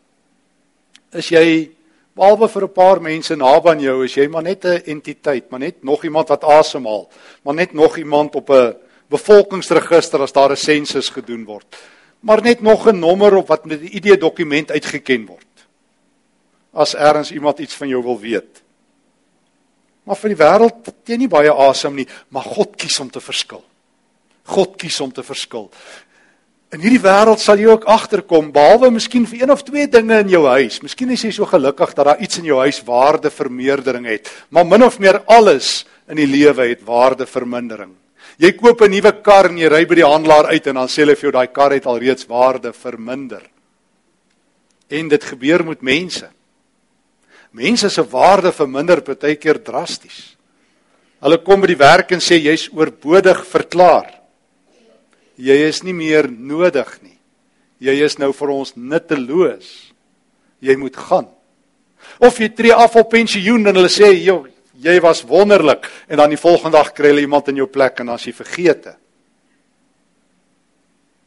Is 1.13 1.29
jy 1.29 1.71
behalwe 2.15 2.49
vir 2.49 2.63
'n 2.63 2.73
paar 2.73 3.01
mense 3.01 3.37
naby 3.37 3.69
aan 3.71 3.81
jou, 3.81 4.05
is 4.05 4.15
jy 4.15 4.29
maar 4.29 4.43
net 4.43 4.65
'n 4.65 4.83
entiteit, 4.87 5.51
maar 5.51 5.61
net 5.61 5.83
nog 5.83 6.05
iemand 6.05 6.29
wat 6.29 6.45
asemhaal, 6.45 7.09
maar 7.43 7.55
net 7.55 7.73
nog 7.73 7.97
iemand 7.97 8.35
op 8.35 8.51
'n 8.51 8.77
bevolkingsregister 9.09 10.21
as 10.21 10.33
daar 10.33 10.51
'n 10.51 10.57
sensus 10.57 11.09
gedoen 11.09 11.45
word. 11.45 11.67
Maar 12.21 12.43
net 12.43 12.61
nog 12.61 12.87
'n 12.87 12.99
nommer 12.99 13.37
op 13.37 13.49
wat 13.49 13.65
met 13.65 13.81
'n 13.81 13.97
ID 13.97 14.21
dokument 14.21 14.71
uitgeken 14.71 15.27
word 15.27 15.54
as 16.75 16.95
ergens 16.95 17.33
iemand 17.33 17.63
iets 17.63 17.77
van 17.79 17.89
jou 17.89 18.03
wil 18.03 18.19
weet. 18.21 18.63
Maar 20.05 20.19
vir 20.21 20.35
die 20.35 20.41
wêreld 20.41 20.91
jy 21.09 21.17
nie 21.21 21.31
baie 21.33 21.53
asem 21.53 21.95
nie, 21.97 22.09
maar 22.29 22.45
God 22.45 22.75
kies 22.77 22.99
om 23.01 23.11
te 23.11 23.23
verskil. 23.25 23.63
God 24.53 24.77
kies 24.81 24.99
om 25.01 25.13
te 25.15 25.25
verskil. 25.25 25.71
In 26.75 26.83
hierdie 26.83 27.01
wêreld 27.01 27.41
sal 27.41 27.61
jy 27.61 27.69
ook 27.71 27.87
agterkom 27.89 28.51
behalwe 28.53 28.91
miskien 28.97 29.29
vir 29.31 29.45
een 29.45 29.55
of 29.55 29.63
twee 29.65 29.87
dinge 29.89 30.19
in 30.25 30.33
jou 30.33 30.43
huis. 30.51 30.81
Miskien 30.83 31.13
is 31.15 31.23
jy 31.25 31.31
so 31.37 31.47
gelukkig 31.49 31.95
dat 31.95 32.09
daar 32.11 32.23
iets 32.25 32.41
in 32.41 32.49
jou 32.51 32.59
huis 32.59 32.83
waardevermeerdering 32.85 34.09
het, 34.11 34.31
maar 34.51 34.67
min 34.67 34.83
of 34.83 34.99
meer 34.99 35.23
alles 35.31 35.85
in 36.11 36.19
die 36.19 36.29
lewe 36.29 36.67
het 36.73 36.83
waardevermindering. 36.85 37.95
Jy 38.43 38.51
koop 38.59 38.83
'n 38.83 38.91
nuwe 38.91 39.13
kar 39.23 39.49
en 39.49 39.59
jy 39.59 39.69
ry 39.69 39.85
by 39.87 39.95
die 39.95 40.05
handelaar 40.05 40.47
uit 40.51 40.67
en 40.67 40.75
dan 40.75 40.89
sê 40.89 41.05
hulle 41.05 41.15
vir 41.15 41.31
jou 41.31 41.33
daai 41.33 41.53
kar 41.53 41.71
het 41.71 41.87
alreeds 41.87 42.27
waarde 42.27 42.73
verminder. 42.73 43.43
En 44.91 45.09
dit 45.09 45.25
gebeur 45.25 45.65
met 45.65 45.83
mense. 45.83 46.29
Mense 47.55 47.91
se 47.91 48.03
waarde 48.11 48.51
verminder 48.53 49.01
baie 49.05 49.37
keer 49.39 49.61
drasties. 49.63 50.35
Hulle 51.23 51.39
kom 51.41 51.63
by 51.63 51.71
die 51.71 51.79
werk 51.79 52.11
en 52.13 52.21
sê 52.21 52.41
jy's 52.43 52.67
oorbodig 52.75 53.45
verklaar. 53.47 54.11
Jy 55.39 55.57
is 55.69 55.83
nie 55.87 55.95
meer 55.95 56.29
nodig 56.29 56.91
nie. 57.03 57.17
Jy 57.79 57.95
is 58.07 58.19
nou 58.19 58.33
vir 58.35 58.53
ons 58.55 58.75
nutteloos. 58.77 59.71
Jy 60.65 60.77
moet 60.81 60.99
gaan. 60.99 61.31
Of 62.21 62.41
jy 62.43 62.51
tree 62.55 62.75
af 62.75 62.97
op 63.01 63.13
pensioen 63.15 63.67
en 63.67 63.79
hulle 63.79 63.93
sê 63.93 64.13
jy 64.13 64.37
jy 64.85 64.95
was 65.01 65.23
wonderlik 65.25 65.87
en 66.11 66.19
dan 66.19 66.33
die 66.35 66.41
volgende 66.41 66.77
dag 66.77 66.91
kry 66.93 67.13
hulle 67.13 67.23
iemand 67.23 67.49
in 67.49 67.61
jou 67.63 67.69
plek 67.71 68.01
en 68.03 68.11
dan 68.11 68.19
as 68.19 68.27
jy 68.27 68.35
vergeete. 68.35 68.97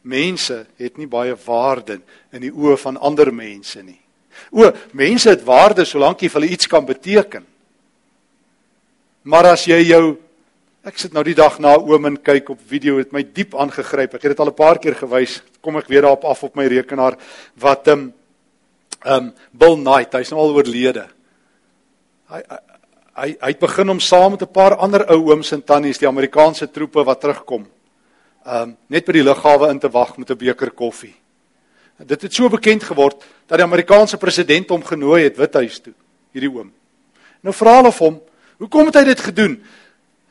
Mense 0.07 0.65
het 0.79 0.99
nie 0.99 1.07
baie 1.07 1.35
waarde 1.47 2.01
in 2.35 2.43
die 2.43 2.51
oë 2.51 2.77
van 2.83 2.99
ander 2.99 3.31
mense 3.33 3.81
nie. 3.83 3.99
O, 4.51 4.71
mense 4.91 5.29
het 5.29 5.43
waarde 5.43 5.85
solank 5.85 6.21
jy 6.21 6.29
vir 6.29 6.41
hulle 6.41 6.53
iets 6.53 6.67
kan 6.67 6.85
beteken. 6.85 7.45
Maar 9.23 9.45
as 9.45 9.65
jy 9.67 9.81
jou 9.89 10.17
ek 10.87 11.01
sit 11.01 11.15
nou 11.15 11.23
die 11.27 11.35
dag 11.35 11.57
na 11.59 11.73
oom 11.75 12.05
en 12.07 12.15
kyk 12.15 12.53
op 12.53 12.59
video 12.69 13.01
het 13.01 13.11
my 13.11 13.23
diep 13.25 13.57
aangegryp. 13.59 14.15
Ek 14.15 14.23
het 14.23 14.31
dit 14.31 14.39
al 14.39 14.51
'n 14.51 14.55
paar 14.55 14.79
keer 14.79 14.95
gewys. 14.95 15.41
Kom 15.61 15.75
ek 15.75 15.87
weer 15.87 16.01
daarop 16.01 16.23
af 16.23 16.43
op 16.43 16.55
my 16.55 16.65
rekenaar 16.65 17.17
wat 17.55 17.87
ehm 17.87 17.99
um, 17.99 18.13
ehm 19.03 19.25
um, 19.25 19.33
Bill 19.51 19.75
Knight, 19.75 20.13
hy's 20.13 20.31
nou 20.31 20.39
al 20.39 20.55
oorlede. 20.55 21.07
Hy 22.29 22.41
hy 23.17 23.37
hy 23.41 23.47
het 23.47 23.59
begin 23.59 23.89
om 23.89 23.99
saam 23.99 24.31
met 24.31 24.41
'n 24.41 24.51
paar 24.51 24.75
ander 24.75 25.05
ou 25.11 25.31
ooms 25.31 25.51
en 25.51 25.63
tannies 25.63 25.97
die 25.97 26.07
Amerikaanse 26.07 26.71
troepe 26.71 27.03
wat 27.03 27.21
terugkom. 27.21 27.67
Ehm 28.45 28.61
um, 28.61 28.77
net 28.87 29.05
by 29.05 29.11
die 29.11 29.23
lughawe 29.23 29.69
in 29.69 29.79
te 29.79 29.89
wag 29.89 30.17
met 30.17 30.29
'n 30.29 30.37
beker 30.37 30.71
koffie. 30.71 31.15
Dit 31.97 32.21
het 32.21 32.33
so 32.33 32.49
bekend 32.49 32.83
geword 32.83 33.23
dat 33.47 33.57
die 33.57 33.65
Amerikaanse 33.65 34.17
president 34.17 34.69
hom 34.69 34.83
genooi 34.85 35.23
het 35.23 35.37
Withuis 35.37 35.79
toe, 35.81 35.93
hierdie 36.35 36.51
oom. 36.51 36.69
Nou 37.41 37.53
vra 37.55 37.77
hulle 37.79 37.91
hom, 37.99 38.21
"Hoekom 38.57 38.85
het 38.85 38.95
hy 38.95 39.03
dit 39.03 39.19
gedoen?" 39.19 39.63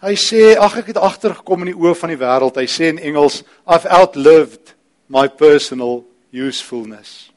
Hy 0.00 0.14
sê, 0.14 0.56
"Ag, 0.58 0.76
ek 0.78 0.86
het 0.86 0.96
agtergekom 0.96 1.60
in 1.60 1.74
die 1.74 1.80
oë 1.80 1.94
van 1.94 2.08
die 2.08 2.18
wêreld." 2.18 2.56
Hy 2.56 2.66
sê 2.66 2.88
in 2.88 2.98
Engels, 2.98 3.42
"I've 3.66 3.88
outlived 3.88 4.74
my 5.08 5.28
personal 5.28 6.04
usefulness." 6.32 7.32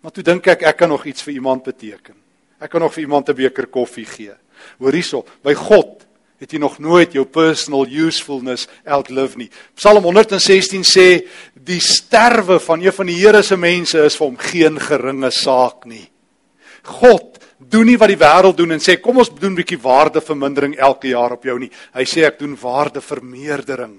Maar 0.00 0.12
toe 0.12 0.22
dink 0.22 0.46
ek 0.46 0.62
ek 0.62 0.76
kan 0.76 0.88
nog 0.88 1.04
iets 1.04 1.22
vir 1.22 1.34
iemand 1.34 1.62
beteken. 1.62 2.14
Ek 2.60 2.70
kan 2.70 2.80
nog 2.80 2.92
vir 2.92 3.02
iemand 3.02 3.28
'n 3.28 3.34
beker 3.34 3.66
koffie 3.66 4.06
gee. 4.06 4.32
Hoor 4.78 4.92
hierso, 4.92 5.24
by 5.42 5.54
God 5.54 6.05
het 6.40 6.52
jy 6.52 6.60
nog 6.60 6.78
nooit 6.78 7.14
jou 7.16 7.24
personal 7.24 7.86
usefulness 7.88 8.68
outlive 8.84 9.38
nie. 9.40 9.48
Psalm 9.78 10.04
116 10.04 10.84
sê 10.84 11.08
die 11.54 11.80
sterwe 11.80 12.58
van 12.60 12.82
een 12.84 12.92
van 12.92 13.08
die 13.08 13.16
Here 13.16 13.42
se 13.42 13.56
mense 13.56 14.04
is 14.04 14.18
vir 14.18 14.26
hom 14.26 14.36
geen 14.40 14.80
geringe 14.80 15.30
saak 15.32 15.86
nie. 15.88 16.04
God 16.86 17.40
doen 17.58 17.88
nie 17.88 17.96
wat 17.98 18.12
die 18.12 18.20
wêreld 18.20 18.58
doen 18.58 18.76
en 18.76 18.82
sê 18.84 18.98
kom 19.00 19.18
ons 19.18 19.32
doen 19.32 19.52
'n 19.52 19.60
bietjie 19.62 19.80
waardevermindering 19.80 20.76
elke 20.76 21.08
jaar 21.08 21.32
op 21.32 21.44
jou 21.44 21.58
nie. 21.58 21.70
Hy 21.94 22.04
sê 22.04 22.26
ek 22.26 22.38
doen 22.38 22.56
waardevermeerdering 22.56 23.98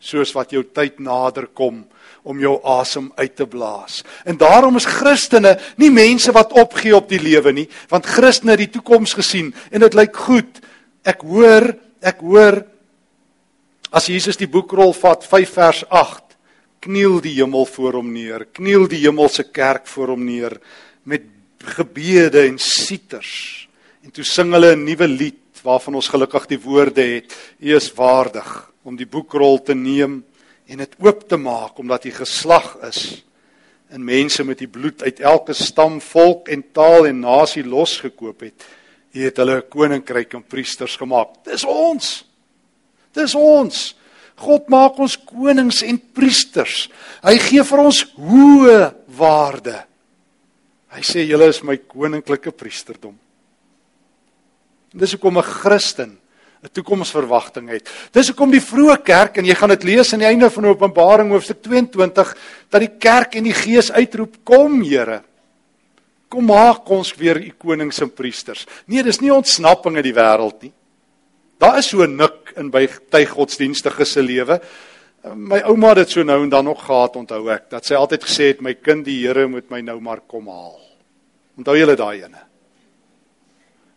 soos 0.00 0.32
wat 0.32 0.50
jou 0.50 0.64
tyd 0.64 0.98
nader 0.98 1.46
kom 1.46 1.84
om 2.22 2.40
jou 2.40 2.58
asem 2.64 3.12
uit 3.16 3.36
te 3.36 3.46
blaas. 3.46 4.02
En 4.24 4.36
daarom 4.36 4.76
is 4.76 4.88
Christene 4.88 5.58
nie 5.76 5.90
mense 5.90 6.32
wat 6.32 6.52
opgee 6.52 6.96
op 6.96 7.08
die 7.08 7.20
lewe 7.20 7.52
nie, 7.52 7.68
want 7.88 8.06
Christene 8.06 8.50
het 8.52 8.58
die 8.58 8.80
toekoms 8.80 9.14
gesien 9.14 9.54
en 9.70 9.80
dit 9.80 9.94
lyk 9.94 10.16
goed 10.16 10.60
ek 11.04 11.24
hoor, 11.26 11.70
ek 12.00 12.20
hoor 12.24 12.60
as 13.90 14.06
Jesus 14.10 14.38
die 14.38 14.50
boekrol 14.50 14.92
vat 14.94 15.24
5 15.26 15.54
vers 15.54 15.84
8, 15.90 16.36
kniel 16.80 17.18
die 17.20 17.34
hemel 17.36 17.66
voor 17.68 17.98
hom 17.98 18.12
neer, 18.12 18.46
kniel 18.56 18.86
die 18.88 19.02
hemelse 19.02 19.48
kerk 19.52 19.88
voor 19.90 20.14
hom 20.14 20.24
neer 20.24 20.56
met 21.04 21.26
gebede 21.76 22.46
en 22.46 22.56
sieters. 22.60 23.68
En 24.04 24.12
toe 24.14 24.24
sing 24.24 24.52
hulle 24.52 24.74
'n 24.76 24.84
nuwe 24.84 25.08
lied 25.08 25.60
waarvan 25.62 25.94
ons 25.94 26.08
gelukkig 26.08 26.46
die 26.46 26.60
woorde 26.60 27.02
het: 27.02 27.36
U 27.60 27.76
is 27.76 27.92
waardig 27.92 28.72
om 28.82 28.96
die 28.96 29.06
boekrol 29.06 29.62
te 29.62 29.74
neem 29.74 30.24
en 30.66 30.78
dit 30.78 30.94
oop 30.98 31.28
te 31.28 31.36
maak 31.36 31.78
omdat 31.78 32.04
u 32.04 32.10
geslag 32.10 32.76
is 32.88 33.24
en 33.90 34.04
mense 34.04 34.44
met 34.44 34.58
die 34.58 34.68
bloed 34.70 35.02
uit 35.02 35.20
elke 35.20 35.52
stam, 35.52 36.00
volk 36.00 36.48
en 36.48 36.62
taal 36.72 37.06
en 37.06 37.20
nasie 37.20 37.64
losgekoop 37.66 38.40
het. 38.46 38.66
Hy 39.10 39.26
het 39.26 39.36
hulle 39.36 39.56
'n 39.58 39.68
koninkryk 39.68 40.34
en 40.34 40.42
priesters 40.42 40.96
gemaak. 40.96 41.44
Dis 41.44 41.64
ons. 41.64 42.24
Dis 43.12 43.34
ons. 43.34 43.94
God 44.36 44.68
maak 44.68 44.98
ons 44.98 45.16
konings 45.16 45.82
en 45.82 45.98
priesters. 45.98 46.88
Hy 47.22 47.36
gee 47.38 47.64
vir 47.64 47.78
ons 47.78 48.04
hoë 48.16 48.94
waarde. 49.06 49.84
Hy 50.90 51.02
sê 51.02 51.26
julle 51.26 51.48
is 51.48 51.62
my 51.62 51.76
koninklike 51.76 52.50
priesterdom. 52.50 53.18
Dis 54.92 55.12
hoekom 55.12 55.38
'n 55.38 55.42
Christen 55.42 56.18
'n 56.62 56.68
toekomsverwagting 56.72 57.70
het. 57.70 57.88
Dis 58.12 58.28
hoekom 58.28 58.50
die 58.50 58.60
vroeë 58.60 59.02
kerk 59.04 59.38
en 59.38 59.46
jy 59.48 59.54
gaan 59.54 59.72
dit 59.72 59.84
lees 59.84 60.12
aan 60.12 60.20
die 60.20 60.28
einde 60.28 60.50
van 60.50 60.66
Openbaring 60.68 61.30
hoofstuk 61.32 61.62
22 61.62 62.34
dat 62.68 62.80
die 62.80 62.98
kerk 63.00 63.34
en 63.34 63.44
die 63.44 63.56
gees 63.56 63.90
uitroep 63.90 64.36
kom 64.44 64.82
Here. 64.82 65.22
Kom 66.30 66.46
maak 66.46 66.88
ons 66.94 67.10
weer 67.18 67.40
u 67.42 67.50
konings 67.58 67.98
en 68.04 68.10
priesters. 68.14 68.66
Nee, 68.86 69.02
dis 69.02 69.18
nie 69.22 69.32
ontsnapping 69.34 69.98
uit 69.98 70.06
die 70.06 70.14
wêreld 70.14 70.62
nie. 70.62 70.72
Daar 71.60 71.80
is 71.80 71.90
so 71.90 72.06
nik 72.06 72.54
in 72.56 72.70
by 72.72 72.86
ty 73.12 73.24
godsdienstige 73.28 74.06
se 74.06 74.22
lewe. 74.22 74.60
My 75.34 75.58
ouma 75.68 75.90
het 75.90 76.04
dit 76.04 76.14
so 76.14 76.24
nou 76.24 76.38
en 76.44 76.52
dan 76.52 76.64
nog 76.64 76.84
gehad, 76.86 77.18
onthou 77.20 77.42
ek, 77.52 77.66
dat 77.74 77.84
sy 77.84 77.98
altyd 77.98 78.22
gesê 78.24 78.52
het 78.54 78.62
my 78.64 78.72
kind, 78.78 79.04
die 79.04 79.18
Here 79.26 79.44
moet 79.50 79.68
my 79.72 79.82
nou 79.84 79.98
maar 80.00 80.22
kom 80.24 80.48
haal. 80.48 80.78
Onthou 81.60 81.76
julle 81.76 81.98
daai 81.98 82.22
ene? 82.22 82.46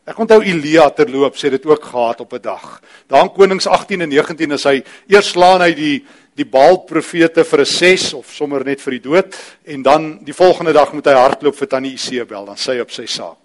Ek 0.03 0.17
onthou 0.19 0.41
Elia 0.43 0.89
terloop 0.91 1.37
sê 1.39 1.53
dit 1.53 1.63
ook 1.69 1.85
gehad 1.93 2.19
op 2.19 2.33
'n 2.33 2.41
dag. 2.41 2.81
Daar 3.07 3.23
in 3.23 3.31
Konings 3.31 3.67
18 3.67 4.01
en 4.01 4.09
19 4.09 4.51
is 4.51 4.63
hy 4.63 4.83
eers 5.07 5.29
slaan 5.29 5.61
hy 5.61 5.73
die 5.73 6.05
die 6.35 6.45
Baal 6.45 6.81
profete 6.87 7.43
vir 7.43 7.61
'n 7.61 7.65
6 7.65 8.13
of 8.13 8.33
sommer 8.33 8.65
net 8.65 8.81
vir 8.81 8.91
die 8.91 9.03
dood 9.09 9.35
en 9.65 9.83
dan 9.83 10.19
die 10.23 10.33
volgende 10.33 10.73
dag 10.73 10.93
moet 10.93 11.05
hy 11.05 11.13
hardloop 11.13 11.55
vir 11.55 11.67
tannie 11.67 11.93
Isebel 11.93 12.45
dan 12.45 12.57
sy 12.57 12.79
op 12.79 12.91
sy 12.91 13.05
saak. 13.05 13.37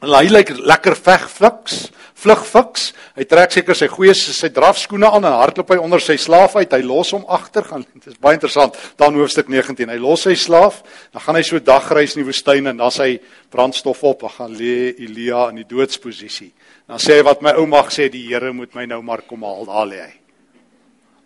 En 0.00 0.14
hy 0.16 0.30
lyk 0.32 0.54
lekker 0.56 0.96
vegfliks, 0.96 1.90
vlugfiks. 2.20 2.92
Hy 3.16 3.24
trek 3.28 3.52
seker 3.52 3.76
sy 3.76 3.88
goeie 3.90 4.14
sy 4.14 4.48
drafskoene 4.48 5.10
aan 5.10 5.26
en 5.28 5.36
hardloop 5.42 5.74
hy 5.74 5.76
onder 5.76 6.00
sy 6.00 6.16
slaaf 6.16 6.56
uit. 6.56 6.72
Hy 6.72 6.80
los 6.86 7.12
hom 7.12 7.26
agter 7.28 7.66
gaan. 7.68 7.84
Dit 7.94 8.14
is 8.14 8.20
baie 8.20 8.38
interessant. 8.38 8.78
Dan 8.96 9.18
hoofstuk 9.20 9.50
19. 9.52 9.92
Hy 9.92 9.98
los 10.00 10.24
sy 10.24 10.34
slaaf, 10.40 10.80
dan 11.12 11.24
gaan 11.24 11.36
hy 11.36 11.42
so 11.42 11.60
dagreis 11.60 12.16
in 12.16 12.22
die 12.22 12.30
woestyn 12.30 12.72
en 12.72 12.80
dan 12.80 12.94
sy 12.94 13.10
brandstof 13.52 14.00
op, 14.08 14.24
dan 14.24 14.36
gaan 14.38 14.56
lê 14.56 14.94
Elia 15.04 15.50
in 15.50 15.60
die 15.62 15.68
doodsposisie. 15.68 16.52
Dan 16.88 17.02
sê 17.02 17.20
hy 17.20 17.26
wat 17.28 17.44
my 17.44 17.52
ou 17.60 17.68
mag 17.68 17.92
sê, 17.92 18.08
die 18.08 18.24
Here 18.30 18.54
moet 18.56 18.72
my 18.74 18.88
nou 18.88 19.02
maar 19.04 19.26
kom 19.28 19.44
haal. 19.44 19.68
Daar 19.68 19.86
lê 19.90 20.00
hy. 20.00 20.19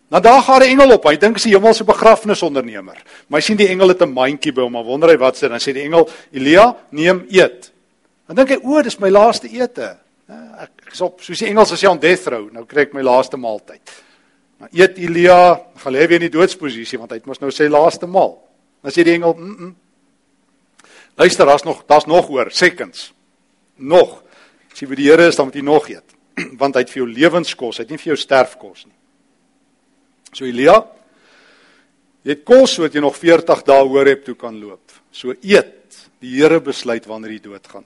Nou 0.09 0.23
daar 0.23 0.43
gaan 0.43 0.61
'n 0.61 0.69
engel 0.69 0.93
op. 0.93 1.05
Hy 1.05 1.17
dink 1.17 1.37
is 1.37 1.43
die 1.43 1.55
hemelse 1.55 1.85
begrafnisondernemer. 1.85 3.03
Maar 3.29 3.41
hy 3.41 3.45
sien 3.45 3.57
die 3.57 3.69
engel 3.69 3.89
het 3.89 4.03
'n 4.03 4.13
mandjie 4.13 4.53
by 4.53 4.61
hom. 4.61 4.73
Maar 4.73 4.85
wonder 4.85 5.09
hy 5.09 5.17
wat 5.17 5.37
sê 5.37 5.49
dan 5.49 5.59
sê 5.59 5.73
die 5.73 5.83
engel 5.83 6.09
Elia, 6.33 6.77
neem 6.91 7.27
eet. 7.29 7.73
Dan 8.27 8.37
dink 8.37 8.49
hy, 8.49 8.59
o, 8.63 8.83
dis 8.83 8.99
my 8.99 9.09
laaste 9.09 9.49
ete. 9.49 9.97
Ek 10.29 10.95
is 10.95 11.03
op 11.05 11.21
soos 11.25 11.43
die 11.43 11.51
Engels 11.51 11.75
as 11.75 11.83
jy 11.83 11.91
on 11.91 12.01
death 12.01 12.27
row, 12.33 12.47
nou 12.53 12.65
kry 12.69 12.87
ek 12.87 12.95
my 12.97 13.05
laaste 13.05 13.37
maaltyd. 13.41 13.93
Nou 14.63 14.71
eet 14.73 14.99
Elia, 15.03 15.39
gaan 15.83 15.93
lê 15.93 16.07
weer 16.09 16.23
in 16.23 16.29
die 16.31 16.33
doodsposisie 16.39 17.01
want 17.01 17.13
hy 17.13 17.21
het 17.21 17.29
mos 17.29 17.43
nou 17.43 17.51
sy 17.53 17.69
laaste 17.69 18.09
maal. 18.09 18.39
Dan 18.85 18.95
sê 18.95 19.05
die 19.05 19.17
engel, 19.19 19.35
mm 19.37 19.57
-mm. 19.57 19.75
luister, 21.21 21.47
daar's 21.47 21.65
nog 21.65 21.85
daar's 21.87 22.07
nog 22.07 22.31
oor 22.31 22.51
seconds. 22.51 23.13
Nog. 23.77 24.23
As 24.73 24.81
jy 24.81 24.89
by 24.89 24.95
die 24.95 25.11
Here 25.11 25.27
is, 25.29 25.37
dan 25.37 25.47
moet 25.47 25.55
jy 25.55 25.63
nog 25.63 25.89
eet, 25.89 26.15
want 26.61 26.75
hy 26.75 26.81
het 26.81 26.91
vir 26.91 27.03
jou 27.03 27.09
lewenskos, 27.09 27.77
hy 27.79 27.83
het 27.83 27.91
nie 27.91 27.99
vir 27.99 28.15
jou 28.15 28.17
sterfkos 28.17 28.87
nie. 28.87 28.97
So 30.35 30.47
Elia, 30.49 30.81
het 32.27 32.43
kos 32.47 32.77
sodat 32.77 32.97
jy 32.97 33.03
nog 33.05 33.17
40 33.19 33.63
dae 33.67 33.87
hoor 33.87 34.11
heb 34.11 34.25
toe 34.27 34.37
kan 34.39 34.57
loop. 34.59 34.95
So 35.15 35.35
eet. 35.41 35.81
Die 36.25 36.39
Here 36.39 36.57
besluit 36.65 37.05
wanneer 37.05 37.35
jy 37.37 37.43
doodgaan. 37.45 37.85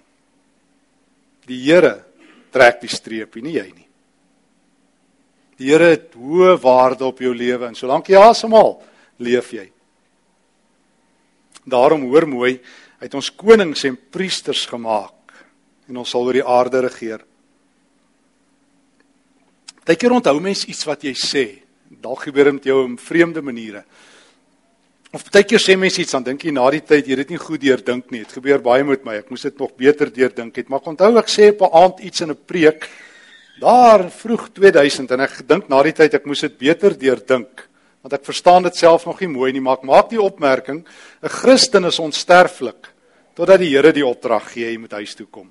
Die 1.49 1.59
Here 1.65 1.97
trek 2.55 2.79
die 2.81 2.91
streepie, 2.93 3.43
nie 3.43 3.57
jy 3.57 3.67
nie. 3.73 3.87
Die 5.59 5.73
Here 5.73 5.91
het 5.97 6.15
hoë 6.15 6.55
waarde 6.63 7.09
op 7.09 7.19
jou 7.21 7.35
lewe 7.35 7.67
en 7.67 7.77
solank 7.77 8.09
jy 8.09 8.21
asemhaal, 8.23 8.77
leef 9.19 9.51
jy. 9.57 9.67
Daarom 11.69 12.07
hoor 12.09 12.29
mooi, 12.31 12.53
hy 12.99 13.05
het 13.09 13.17
ons 13.19 13.33
konings 13.35 13.83
en 13.89 13.99
priesters 13.99 14.65
gemaak 14.71 15.35
en 15.91 15.99
ons 15.99 16.15
sal 16.15 16.29
oor 16.29 16.39
die 16.39 16.47
aarde 16.47 16.85
regeer. 16.87 17.25
Partykeer 19.89 20.13
onthou 20.13 20.37
mens 20.45 20.67
iets 20.69 20.85
wat 20.85 21.03
jy 21.03 21.15
sê. 21.17 21.45
Dalk 21.89 22.27
gebeur 22.29 22.45
dit 22.45 22.59
met 22.59 22.65
jou 22.65 22.83
op 22.85 23.01
vreemde 23.01 23.43
maniere. 23.43 23.85
Of 25.13 25.25
baie 25.33 25.45
keer 25.49 25.61
sê 25.63 25.77
mense 25.77 26.03
iets 26.03 26.13
dan 26.13 26.25
dink 26.27 26.43
jy 26.45 26.53
na 26.53 26.67
die 26.71 26.83
tyd 26.85 27.07
jy 27.09 27.17
dit 27.17 27.31
nie 27.31 27.41
goed 27.41 27.61
deurdink 27.61 28.11
nie. 28.13 28.21
Dit 28.27 28.33
gebeur 28.37 28.61
baie 28.61 28.85
met 28.85 29.05
my. 29.05 29.15
Ek 29.23 29.31
moes 29.33 29.43
dit 29.43 29.59
nog 29.59 29.73
beter 29.77 30.13
deurdink 30.13 30.57
het. 30.57 30.69
Maar 30.69 30.85
onthou 30.93 31.17
ek 31.17 31.33
sê 31.33 31.49
op 31.49 31.63
'n 31.63 31.73
aand 31.73 32.01
iets 32.01 32.21
in 32.21 32.31
'n 32.31 32.37
preek 32.47 32.89
daar 33.61 34.11
vroeg 34.11 34.53
2000 34.53 35.11
en 35.11 35.21
ek 35.21 35.31
gedink 35.43 35.69
na 35.69 35.83
die 35.83 35.93
tyd 35.93 36.15
ek 36.15 36.27
moes 36.27 36.41
dit 36.41 36.59
beter 36.59 36.95
deurdink 36.99 37.69
want 38.03 38.13
ek 38.13 38.25
verstaan 38.25 38.63
dit 38.63 38.77
self 38.77 39.07
nog 39.07 39.21
nie 39.21 39.29
mooi 39.29 39.53
nie, 39.53 39.61
maar 39.61 39.79
ek 39.79 39.85
maak 39.85 40.09
die 40.11 40.23
opmerking 40.23 40.87
'n 41.23 41.29
Christen 41.29 41.85
is 41.85 41.99
onsterflik 41.99 42.93
totdat 43.35 43.61
die 43.61 43.71
Here 43.71 43.93
die 43.93 44.07
opdrag 44.07 44.53
gee 44.53 44.71
jy 44.71 44.79
moet 44.79 44.93
huis 44.93 45.15
toe 45.15 45.27
kom. 45.27 45.51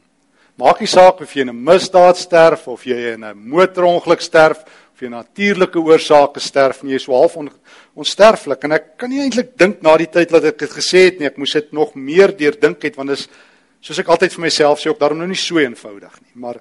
Maak 0.58 0.80
nie 0.80 0.88
saak 0.88 1.22
of 1.22 1.34
jy 1.34 1.42
in 1.42 1.50
'n 1.50 1.64
misdaad 1.64 2.18
sterf 2.18 2.68
of 2.68 2.84
jy 2.84 3.14
in 3.14 3.24
'n 3.24 3.38
motorongeluk 3.38 4.22
sterf 4.22 4.64
of 4.98 5.04
jy 5.06 5.10
natuurlike 5.14 5.78
oorsake 5.78 6.42
sterf 6.42 6.80
nie, 6.82 6.96
jy 6.96 6.98
is 6.98 7.04
so 7.06 7.14
half 7.14 7.36
on, 7.38 7.52
onsterflik 7.94 8.64
en 8.66 8.74
ek 8.80 8.88
kan 8.98 9.12
nie 9.14 9.22
eintlik 9.22 9.52
dink 9.54 9.84
na 9.86 9.94
die 10.02 10.10
tyd 10.10 10.32
wat 10.34 10.48
ek 10.50 10.58
dit 10.64 10.74
gesê 10.74 11.04
het 11.06 11.20
nie, 11.20 11.28
ek 11.30 11.38
moes 11.38 11.54
dit 11.54 11.68
nog 11.78 11.94
meer 11.94 12.34
deurdink 12.34 12.82
het 12.82 12.98
want 12.98 13.14
dit 13.14 13.22
is 13.22 13.28
soos 13.86 14.02
ek 14.02 14.10
altyd 14.10 14.34
vir 14.34 14.44
myself 14.48 14.82
sê 14.82 14.90
ook 14.90 14.98
daarom 14.98 15.22
nou 15.22 15.28
nie 15.30 15.38
so 15.38 15.62
eenvoudig 15.62 16.16
nie, 16.24 16.34
maar 16.42 16.58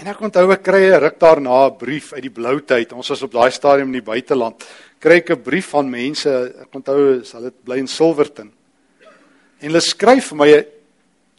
en 0.00 0.08
ek 0.12 0.22
onthou 0.24 0.46
ek 0.54 0.64
kry 0.64 0.80
'n 0.88 1.00
ruk 1.04 1.18
daarna 1.20 1.68
'n 1.68 1.76
brief 1.76 2.12
uit 2.14 2.22
die 2.22 2.32
blou 2.32 2.60
tyd. 2.60 2.92
Ons 2.92 3.08
was 3.08 3.22
op 3.22 3.32
daai 3.32 3.50
stadium 3.50 3.88
in 3.88 4.00
die 4.00 4.10
buiteland. 4.12 4.64
Kry 5.00 5.16
ek 5.20 5.30
'n 5.30 5.42
brief 5.42 5.68
van 5.76 5.90
mense, 5.90 6.54
ek 6.60 6.72
onthou 6.72 7.24
sal 7.24 7.42
dit 7.42 7.64
bly 7.64 7.78
in 7.78 7.88
Silverton. 7.88 8.52
En 9.60 9.68
hulle 9.68 9.80
skryf 9.80 10.28
vir 10.28 10.36
my 10.36 10.66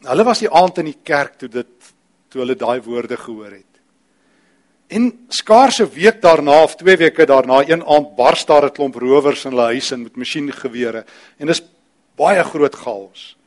hulle 0.02 0.24
was 0.24 0.40
die 0.40 0.50
aand 0.50 0.78
in 0.78 0.86
die 0.86 1.02
kerk 1.04 1.38
toe 1.38 1.50
dit 1.50 1.68
toe 2.30 2.42
hulle 2.42 2.56
daai 2.56 2.82
woorde 2.82 3.18
gehoor 3.18 3.52
het. 3.52 3.77
En 4.88 5.26
skaars 5.28 5.80
'n 5.80 5.90
week 5.94 6.22
daarna 6.22 6.64
of 6.64 6.76
2 6.76 6.98
weke 6.98 7.26
daarna, 7.26 7.68
een 7.68 7.84
aand 7.86 8.16
bars 8.16 8.46
daar 8.46 8.66
'n 8.66 8.72
klomp 8.72 8.96
rowers 8.96 9.46
in 9.46 9.52
hulle 9.52 9.74
huis 9.74 9.92
in 9.92 10.04
met 10.04 10.16
masjiengewere 10.16 11.06
en 11.38 11.48
dis 11.48 11.62
baie 12.16 12.44
groot 12.44 12.76
chaos. 12.76 13.38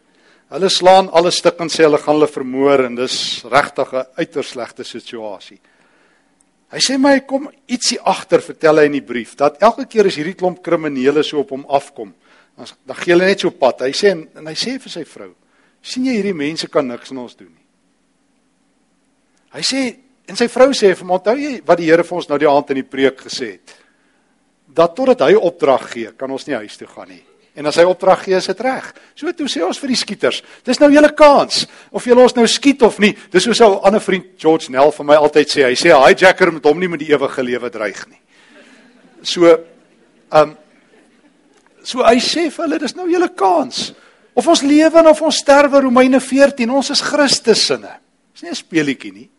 Hulle 0.51 0.69
slaan 0.69 1.11
alles 1.11 1.37
stuk 1.37 1.61
en 1.61 1.69
sê 1.69 1.85
hulle 1.87 1.99
gaan 1.99 2.15
hulle 2.15 2.29
vermoor 2.29 2.85
en 2.85 2.95
dis 2.95 3.45
regtig 3.45 3.93
'n 3.93 4.07
uiters 4.17 4.49
slegte 4.49 4.85
situasie. 4.85 5.61
Hy 6.71 6.79
sê 6.79 6.99
my 6.99 7.21
kom 7.21 7.51
ietsie 7.67 7.99
agter 8.01 8.43
vertel 8.43 8.77
hy 8.77 8.85
in 8.85 8.93
die 8.93 9.07
brief 9.07 9.35
dat 9.35 9.63
elke 9.63 9.87
keer 9.87 10.07
as 10.07 10.17
hierdie 10.17 10.35
klomp 10.35 10.63
kriminele 10.63 11.23
so 11.23 11.39
op 11.39 11.51
hom 11.51 11.65
afkom, 11.69 12.15
dan 12.57 12.67
dan 12.87 12.97
gee 12.97 13.13
hulle 13.13 13.27
net 13.27 13.41
so 13.41 13.51
pad. 13.51 13.81
Hy 13.81 13.93
sê 13.93 14.11
en, 14.11 14.29
en 14.35 14.47
hy 14.47 14.55
sê 14.55 14.79
vir 14.79 14.91
sy 14.91 15.05
vrou: 15.05 15.35
"Sien 15.83 16.05
jy 16.05 16.13
hierdie 16.13 16.35
mense 16.35 16.69
kan 16.69 16.87
niks 16.87 17.11
aan 17.11 17.19
ons 17.19 17.37
doen 17.37 17.49
nie." 17.49 17.67
Hy 19.51 19.61
sê 19.63 20.10
En 20.31 20.39
sy 20.39 20.47
vrou 20.47 20.71
sê 20.71 20.93
vir 20.95 21.03
hom, 21.03 21.17
"Onthou 21.19 21.35
jy 21.37 21.61
wat 21.67 21.79
die 21.79 21.91
Here 21.91 22.05
vir 22.05 22.17
ons 22.17 22.29
nou 22.29 22.39
die 22.39 22.49
aand 22.49 22.71
in 22.71 22.77
die 22.77 22.91
preek 22.91 23.19
gesê 23.21 23.53
het? 23.53 23.75
Dat 24.69 24.95
totdat 24.95 25.21
hy 25.27 25.35
opdrag 25.35 25.91
gee, 25.91 26.13
kan 26.13 26.31
ons 26.31 26.47
nie 26.47 26.55
huis 26.55 26.77
toe 26.77 26.87
gaan 26.87 27.09
nie. 27.09 27.25
En 27.57 27.67
as 27.67 27.77
hy 27.77 27.83
opdrag 27.83 28.23
gee, 28.25 28.37
is 28.37 28.47
dit 28.47 28.61
reg. 28.61 28.95
So 29.17 29.33
toe 29.33 29.49
sê 29.49 29.65
ons 29.67 29.79
vir 29.79 29.89
die 29.89 29.97
skieters, 29.97 30.43
dis 30.65 30.79
nou 30.79 30.91
julle 30.91 31.11
kans 31.13 31.67
of 31.91 32.05
julle 32.05 32.23
ons 32.23 32.37
nou 32.37 32.47
skiet 32.47 32.83
of 32.83 32.99
nie. 32.99 33.17
Dis 33.33 33.43
soos 33.43 33.61
'n 33.61 33.81
ander 33.83 34.01
vriend 34.01 34.39
George 34.39 34.71
Nell 34.71 34.93
vir 34.93 35.05
my 35.05 35.17
altyd 35.17 35.49
sê, 35.49 35.65
hy 35.65 35.75
sê 35.75 35.91
'n 35.91 36.07
hijacker 36.07 36.53
moet 36.53 36.65
hom 36.65 36.79
nie 36.79 36.89
met 36.89 37.01
die 37.01 37.13
ewige 37.13 37.43
lewe 37.43 37.71
dreig 37.71 38.09
nie. 38.09 38.21
So 39.23 39.47
ehm 39.47 39.63
um, 40.33 40.57
so 41.83 42.05
hy 42.05 42.19
sê 42.19 42.51
vir 42.51 42.65
hulle, 42.65 42.79
dis 42.79 42.95
nou 42.95 43.09
julle 43.09 43.35
kans. 43.35 43.93
Of 44.37 44.47
ons 44.47 44.63
lewe 44.63 45.11
of 45.11 45.23
ons 45.23 45.37
sterwe, 45.37 45.81
Romeine 45.81 46.21
14, 46.21 46.71
ons 46.71 46.91
is 46.91 47.01
Christusinne. 47.01 47.99
Dis 48.33 48.43
nie 48.43 48.51
'n 48.51 48.55
speelietjie 48.55 49.13
nie. 49.13 49.31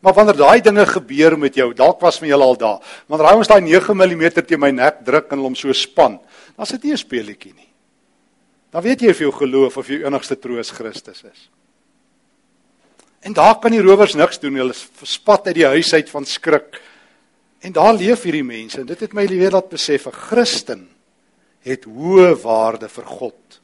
Maar 0.00 0.14
wanneer 0.14 0.36
daai 0.36 0.60
dinge 0.60 0.86
gebeur 0.86 1.38
met 1.38 1.54
jou, 1.54 1.72
dalk 1.74 2.00
was 2.00 2.18
van 2.18 2.28
julle 2.28 2.44
al 2.44 2.56
daar. 2.56 2.80
Wanneer 3.06 3.28
hy 3.30 3.36
ons 3.36 3.48
daai 3.48 3.60
9 3.60 3.96
mm 3.96 4.24
teen 4.42 4.60
my 4.60 4.70
nek 4.70 5.04
druk 5.04 5.32
en 5.32 5.38
hom 5.38 5.54
so 5.54 5.72
span, 5.72 6.20
dan 6.56 6.66
sit 6.66 6.82
nie 6.84 6.92
'n 6.92 6.96
speelietjie 6.96 7.54
nie. 7.54 7.68
Dan 8.70 8.82
weet 8.82 9.00
jy 9.00 9.10
of 9.10 9.18
jy 9.18 9.30
geloof 9.32 9.76
of 9.76 9.88
jy 9.88 10.04
enigste 10.04 10.36
troos 10.36 10.70
Christus 10.70 11.22
is. 11.24 11.48
En 13.20 13.32
daar 13.32 13.58
kan 13.58 13.70
die 13.70 13.82
rowers 13.82 14.14
niks 14.14 14.38
doen. 14.38 14.54
Hulle 14.54 14.74
verspat 14.74 15.46
uit 15.46 15.54
die 15.54 15.66
huis 15.66 15.94
uit 15.94 16.10
van 16.10 16.24
skrik. 16.24 16.80
En 17.60 17.72
daar 17.72 17.94
leef 17.94 18.22
hierdie 18.22 18.44
mense. 18.44 18.80
En 18.80 18.86
dit 18.86 19.00
het 19.00 19.12
my 19.12 19.26
weer 19.26 19.50
laat 19.50 19.68
besef 19.68 20.06
'n 20.06 20.12
Christen 20.12 20.88
het 21.66 21.84
hoë 21.84 22.36
waarde 22.42 22.88
vir 22.88 23.04
God. 23.04 23.60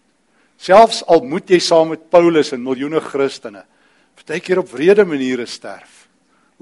Selfs 0.56 1.04
al 1.06 1.22
moet 1.22 1.48
jy 1.50 1.58
saam 1.58 1.88
met 1.88 2.10
Paulus 2.10 2.52
en 2.52 2.62
miljoene 2.62 3.00
Christene 3.00 3.64
partykeer 4.14 4.58
op 4.58 4.70
wrede 4.70 5.04
maniere 5.04 5.46
sterf. 5.46 6.01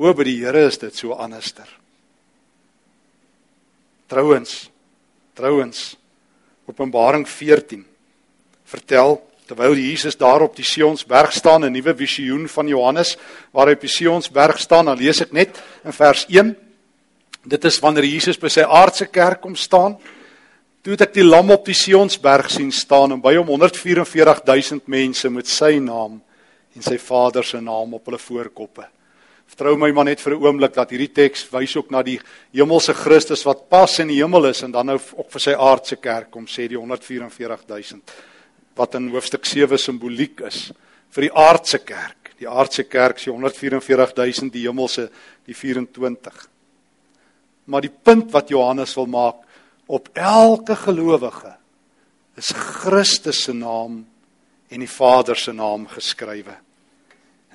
O, 0.01 0.15
by 0.17 0.25
die 0.25 0.39
Here 0.41 0.63
is 0.65 0.79
dit 0.81 0.97
so 0.97 1.13
anderster. 1.13 1.69
Trouwens, 4.09 4.71
trouwens 5.37 5.91
Openbaring 6.71 7.27
14 7.29 7.85
vertel 8.71 9.19
terwyl 9.51 9.75
Jesus 9.75 10.17
daar 10.17 10.45
op 10.47 10.55
die 10.57 10.65
Sionsberg 10.65 11.35
staan 11.35 11.65
'n 11.65 11.73
nuwe 11.73 11.95
visioen 11.97 12.49
van 12.49 12.69
Johannes 12.69 13.17
waar 13.53 13.67
hy 13.67 13.73
op 13.73 13.81
die 13.81 13.89
Sionsberg 13.89 14.59
staan, 14.59 14.87
dan 14.87 14.99
lees 14.99 15.21
ek 15.21 15.33
net 15.33 15.63
in 15.85 15.93
vers 15.93 16.25
1. 16.29 16.57
Dit 17.45 17.65
is 17.65 17.81
wanneer 17.81 18.05
Jesus 18.05 18.39
by 18.39 18.49
sy 18.49 18.63
aardse 18.63 19.07
kerk 19.07 19.41
kom 19.41 19.57
staan. 19.57 19.99
Toe 20.83 20.93
het 20.93 21.01
ek 21.01 21.15
die 21.15 21.25
lam 21.25 21.51
op 21.51 21.65
die 21.65 21.75
Sionsberg 21.75 22.51
sien 22.51 22.73
staan 22.73 23.13
en 23.13 23.21
by 23.21 23.37
hom 23.37 23.49
144000 23.49 24.87
mense 24.87 25.29
met 25.31 25.47
sy 25.47 25.79
naam 25.79 26.23
en 26.75 26.83
sy 26.83 26.99
Vader 26.99 27.45
se 27.45 27.61
naam 27.61 27.95
op 27.95 28.05
hulle 28.05 28.19
voorkoppe. 28.19 29.00
Vertrou 29.51 29.75
my 29.77 29.91
maar 29.93 30.07
net 30.07 30.21
vir 30.21 30.35
'n 30.35 30.43
oomblik 30.43 30.75
dat 30.75 30.91
hierdie 30.91 31.13
teks 31.13 31.49
wys 31.51 31.77
ook 31.77 31.91
na 31.91 32.03
die 32.03 32.21
hemelse 32.53 32.95
Christus 32.95 33.45
wat 33.45 33.69
pas 33.69 33.99
in 33.99 34.09
die 34.09 34.23
hemel 34.23 34.47
is 34.47 34.63
en 34.63 34.71
dan 34.71 34.87
nou 34.87 34.99
ook 35.17 35.31
vir 35.31 35.41
sy 35.41 35.53
aardse 35.53 35.97
kerk 35.97 36.31
kom 36.31 36.47
sê 36.47 36.69
die 36.69 36.79
144000 36.79 38.03
wat 38.77 38.95
in 38.95 39.11
hoofstuk 39.11 39.45
7 39.45 39.79
simboliek 39.79 40.41
is 40.41 40.73
vir 41.11 41.23
die 41.27 41.35
aardse 41.35 41.79
kerk. 41.79 42.33
Die 42.39 42.49
aardse 42.49 42.85
kerk 42.85 43.19
die 43.19 43.33
144000 43.33 44.53
die 44.53 44.67
hemelse 44.69 45.11
die 45.47 45.55
24. 45.55 46.49
Maar 47.67 47.81
die 47.81 47.93
punt 47.93 48.33
wat 48.33 48.49
Johannes 48.49 48.95
wil 48.97 49.07
maak 49.07 49.45
op 49.87 50.09
elke 50.15 50.77
gelowige 50.77 51.57
is 52.39 52.53
Christus 52.55 53.43
se 53.45 53.53
naam 53.53 54.07
en 54.71 54.81
die 54.81 54.89
Vader 54.89 55.37
se 55.37 55.53
naam 55.53 55.87
geskrywe. 55.91 56.55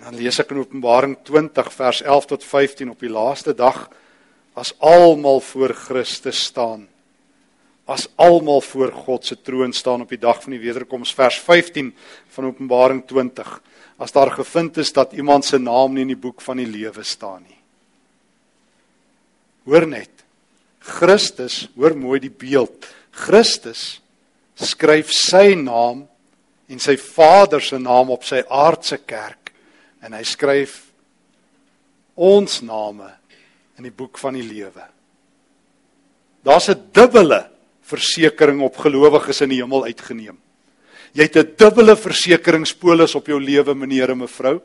Dan 0.06 0.20
lees 0.22 0.38
ek 0.40 0.52
in 0.54 0.62
Openbaring 0.62 1.16
20 1.26 1.72
vers 1.74 2.02
11 2.06 2.26
tot 2.30 2.44
15 2.46 2.92
op 2.94 3.00
die 3.02 3.10
laaste 3.10 3.56
dag 3.58 3.88
as 4.54 4.76
almal 4.80 5.42
voor 5.42 5.74
Christus 5.74 6.44
staan. 6.52 6.86
as 7.86 8.08
almal 8.18 8.62
voor 8.66 8.92
God 8.92 9.26
se 9.26 9.36
troon 9.42 9.74
staan 9.74 10.02
op 10.02 10.10
die 10.10 10.22
dag 10.22 10.40
van 10.42 10.56
die 10.56 10.62
wederkoms 10.62 11.14
vers 11.14 11.38
15 11.46 11.92
van 12.34 12.48
Openbaring 12.50 13.04
20 13.06 13.52
as 14.02 14.14
daar 14.16 14.32
gevind 14.34 14.78
is 14.82 14.92
dat 14.94 15.14
iemand 15.14 15.46
se 15.46 15.60
naam 15.62 15.94
nie 15.94 16.02
in 16.02 16.16
die 16.16 16.20
boek 16.20 16.42
van 16.42 16.58
die 16.58 16.70
lewe 16.70 17.06
staan 17.06 17.44
nie 17.46 17.60
hoor 19.70 19.86
net 19.86 20.26
Christus 20.98 21.68
hoor 21.78 21.94
mooi 21.98 22.20
die 22.26 22.34
beeld 22.34 22.90
Christus 23.14 24.02
skryf 24.58 25.14
sy 25.14 25.54
naam 25.60 26.08
en 26.66 26.82
sy 26.82 26.98
Vader 26.98 27.62
se 27.62 27.78
naam 27.78 28.10
op 28.10 28.26
sy 28.26 28.42
aardse 28.50 28.98
kerk 29.06 29.45
en 30.06 30.14
hy 30.14 30.24
skryf 30.24 30.82
ons 32.16 32.62
name 32.62 33.10
in 33.78 33.84
die 33.84 33.96
boek 33.96 34.18
van 34.22 34.38
die 34.38 34.46
lewe 34.46 34.86
Daar's 36.46 36.70
'n 36.70 36.90
dubbele 36.92 37.50
versekering 37.82 38.62
op 38.62 38.78
gelowiges 38.78 39.42
in 39.42 39.50
die 39.50 39.62
hemel 39.62 39.84
uitgeneem. 39.84 40.38
Jy 41.14 41.24
het 41.24 41.36
'n 41.36 41.54
dubbele 41.58 41.96
versekeringspolis 41.96 43.16
op 43.16 43.28
jou 43.28 43.40
lewe, 43.42 43.74
meneer 43.74 44.10
en 44.10 44.18
mevrou. 44.18 44.62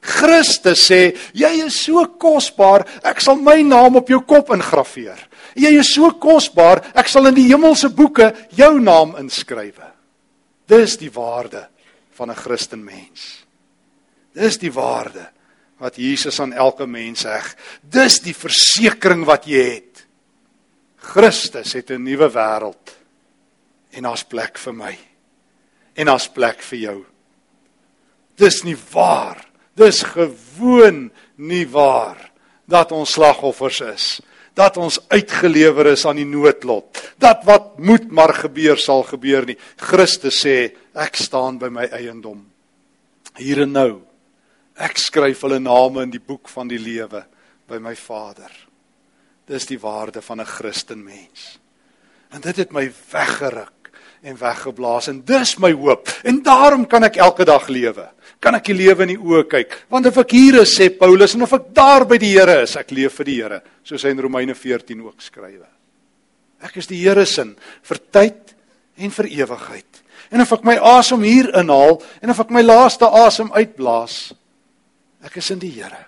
Christus 0.00 0.90
sê, 0.90 1.16
jy 1.32 1.64
is 1.66 1.84
so 1.84 2.06
kosbaar, 2.06 2.86
ek 3.02 3.20
sal 3.20 3.36
my 3.36 3.62
naam 3.62 3.96
op 3.96 4.08
jou 4.08 4.20
kop 4.20 4.50
ingraveer. 4.50 5.28
Jy 5.54 5.78
is 5.78 5.94
so 5.94 6.10
kosbaar, 6.10 6.92
ek 6.94 7.08
sal 7.08 7.26
in 7.26 7.34
die 7.34 7.48
hemelse 7.48 7.88
boeke 7.88 8.34
jou 8.50 8.80
naam 8.80 9.16
inskrywe. 9.16 9.92
Dis 10.66 10.96
die 10.96 11.10
waarde 11.10 11.68
van 12.12 12.30
'n 12.30 12.34
Christen 12.34 12.84
mens. 12.84 13.44
Dis 14.38 14.58
die 14.62 14.72
waarde 14.72 15.26
wat 15.78 15.98
Jesus 15.98 16.40
aan 16.42 16.52
elke 16.52 16.86
mens 16.86 17.24
sê. 17.26 17.38
Dis 17.82 18.20
die 18.22 18.34
versekering 18.34 19.24
wat 19.26 19.46
jy 19.50 19.64
het. 19.78 20.04
Christus 21.14 21.72
het 21.74 21.90
'n 21.90 22.02
nuwe 22.02 22.28
wêreld 22.30 22.96
en 23.90 24.02
daar's 24.02 24.24
plek 24.24 24.58
vir 24.58 24.74
my. 24.74 24.98
En 25.94 26.06
daar's 26.06 26.28
plek 26.28 26.62
vir 26.62 26.78
jou. 26.78 27.04
Dis 28.36 28.62
nie 28.64 28.76
waar. 28.92 29.46
Dis 29.74 30.02
gewoon 30.02 31.10
nie 31.36 31.66
waar 31.66 32.30
dat 32.66 32.92
ons 32.92 33.12
slagoffers 33.12 33.80
is. 33.80 34.20
Dat 34.54 34.76
ons 34.76 34.98
uitgelewer 35.08 35.86
is 35.86 36.04
aan 36.06 36.16
die 36.16 36.26
noodlot. 36.26 37.14
Dat 37.18 37.44
wat 37.44 37.78
moet 37.78 38.10
maar 38.10 38.34
gebeur 38.34 38.76
sal 38.76 39.02
gebeur 39.02 39.46
nie. 39.46 39.56
Christus 39.76 40.44
sê 40.44 40.74
ek 40.94 41.16
staan 41.16 41.58
by 41.58 41.68
my 41.68 41.84
eiendom. 41.84 42.46
Hier 43.36 43.62
en 43.62 43.72
nou. 43.72 44.07
Ek 44.78 44.98
skryf 45.02 45.42
hulle 45.42 45.58
name 45.58 46.04
in 46.06 46.12
die 46.14 46.22
boek 46.22 46.48
van 46.52 46.68
die 46.70 46.78
lewe 46.78 47.24
by 47.68 47.80
my 47.82 47.94
Vader. 47.98 48.52
Dis 49.48 49.66
die 49.66 49.80
waarde 49.80 50.22
van 50.22 50.40
'n 50.40 50.46
Christen 50.46 51.02
mens. 51.04 51.58
En 52.30 52.40
dit 52.40 52.56
het 52.56 52.72
my 52.72 52.90
weggeruk 53.10 53.90
en 54.22 54.38
weggeblaas 54.38 55.08
en 55.08 55.22
dis 55.24 55.58
my 55.58 55.72
hoop. 55.72 56.08
En 56.24 56.42
daarom 56.42 56.86
kan 56.86 57.04
ek 57.04 57.16
elke 57.16 57.44
dag 57.44 57.68
lewe. 57.68 58.08
Kan 58.40 58.54
ek 58.54 58.64
die 58.64 58.74
lewe 58.74 59.02
in 59.02 59.14
die 59.14 59.18
oë 59.18 59.46
kyk? 59.48 59.76
Want 59.90 60.06
of 60.06 60.18
ek 60.18 60.30
hier 60.30 60.60
is, 60.62 60.74
sê 60.78 60.90
Paulus, 60.90 61.34
en 61.34 61.42
of 61.42 61.52
ek 61.52 61.74
daar 61.74 62.06
by 62.06 62.18
die 62.18 62.38
Here 62.38 62.62
is, 62.62 62.76
ek 62.76 62.90
leef 62.90 63.18
vir 63.18 63.24
die 63.24 63.42
Here, 63.42 63.62
soos 63.82 64.02
hy 64.02 64.10
in 64.10 64.20
Romeine 64.20 64.54
14 64.54 65.00
ook 65.00 65.20
skrywe. 65.20 65.66
Ek 66.62 66.76
is 66.76 66.86
die 66.86 67.00
Here 67.02 67.26
se 67.26 67.44
vir 67.82 67.98
tyd 68.12 68.54
en 68.96 69.10
vir 69.10 69.26
ewigheid. 69.26 70.02
En 70.30 70.40
of 70.40 70.52
ek 70.52 70.64
my 70.64 70.76
asem 70.76 71.22
hier 71.22 71.48
inhaal 71.56 72.02
en 72.22 72.30
of 72.30 72.40
ek 72.40 72.50
my 72.50 72.62
laaste 72.62 73.06
asem 73.06 73.50
uitblaas, 73.52 74.34
ek 75.24 75.36
is 75.36 75.50
in 75.50 75.58
die 75.58 75.72
Here. 75.72 76.06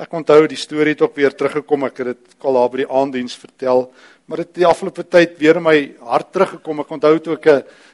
Ek 0.00 0.12
onthou 0.16 0.46
die 0.48 0.56
storie 0.56 0.94
het 0.94 1.02
ook 1.04 1.16
weer 1.18 1.34
teruggekom. 1.36 1.84
Ek 1.90 1.98
het 2.00 2.12
dit 2.14 2.46
al 2.48 2.56
daar 2.56 2.70
by 2.72 2.82
die 2.82 2.88
aanddiens 2.88 3.36
vertel, 3.36 3.88
maar 4.24 4.44
dit 4.44 4.60
die 4.62 4.66
afgelope 4.68 5.04
tyd 5.04 5.34
weer 5.40 5.58
in 5.60 5.66
my 5.66 5.78
hart 6.08 6.30
teruggekom. 6.32 6.80
Ek 6.80 6.94
onthou 6.96 7.18
toe 7.20 7.36
ek 7.36 7.46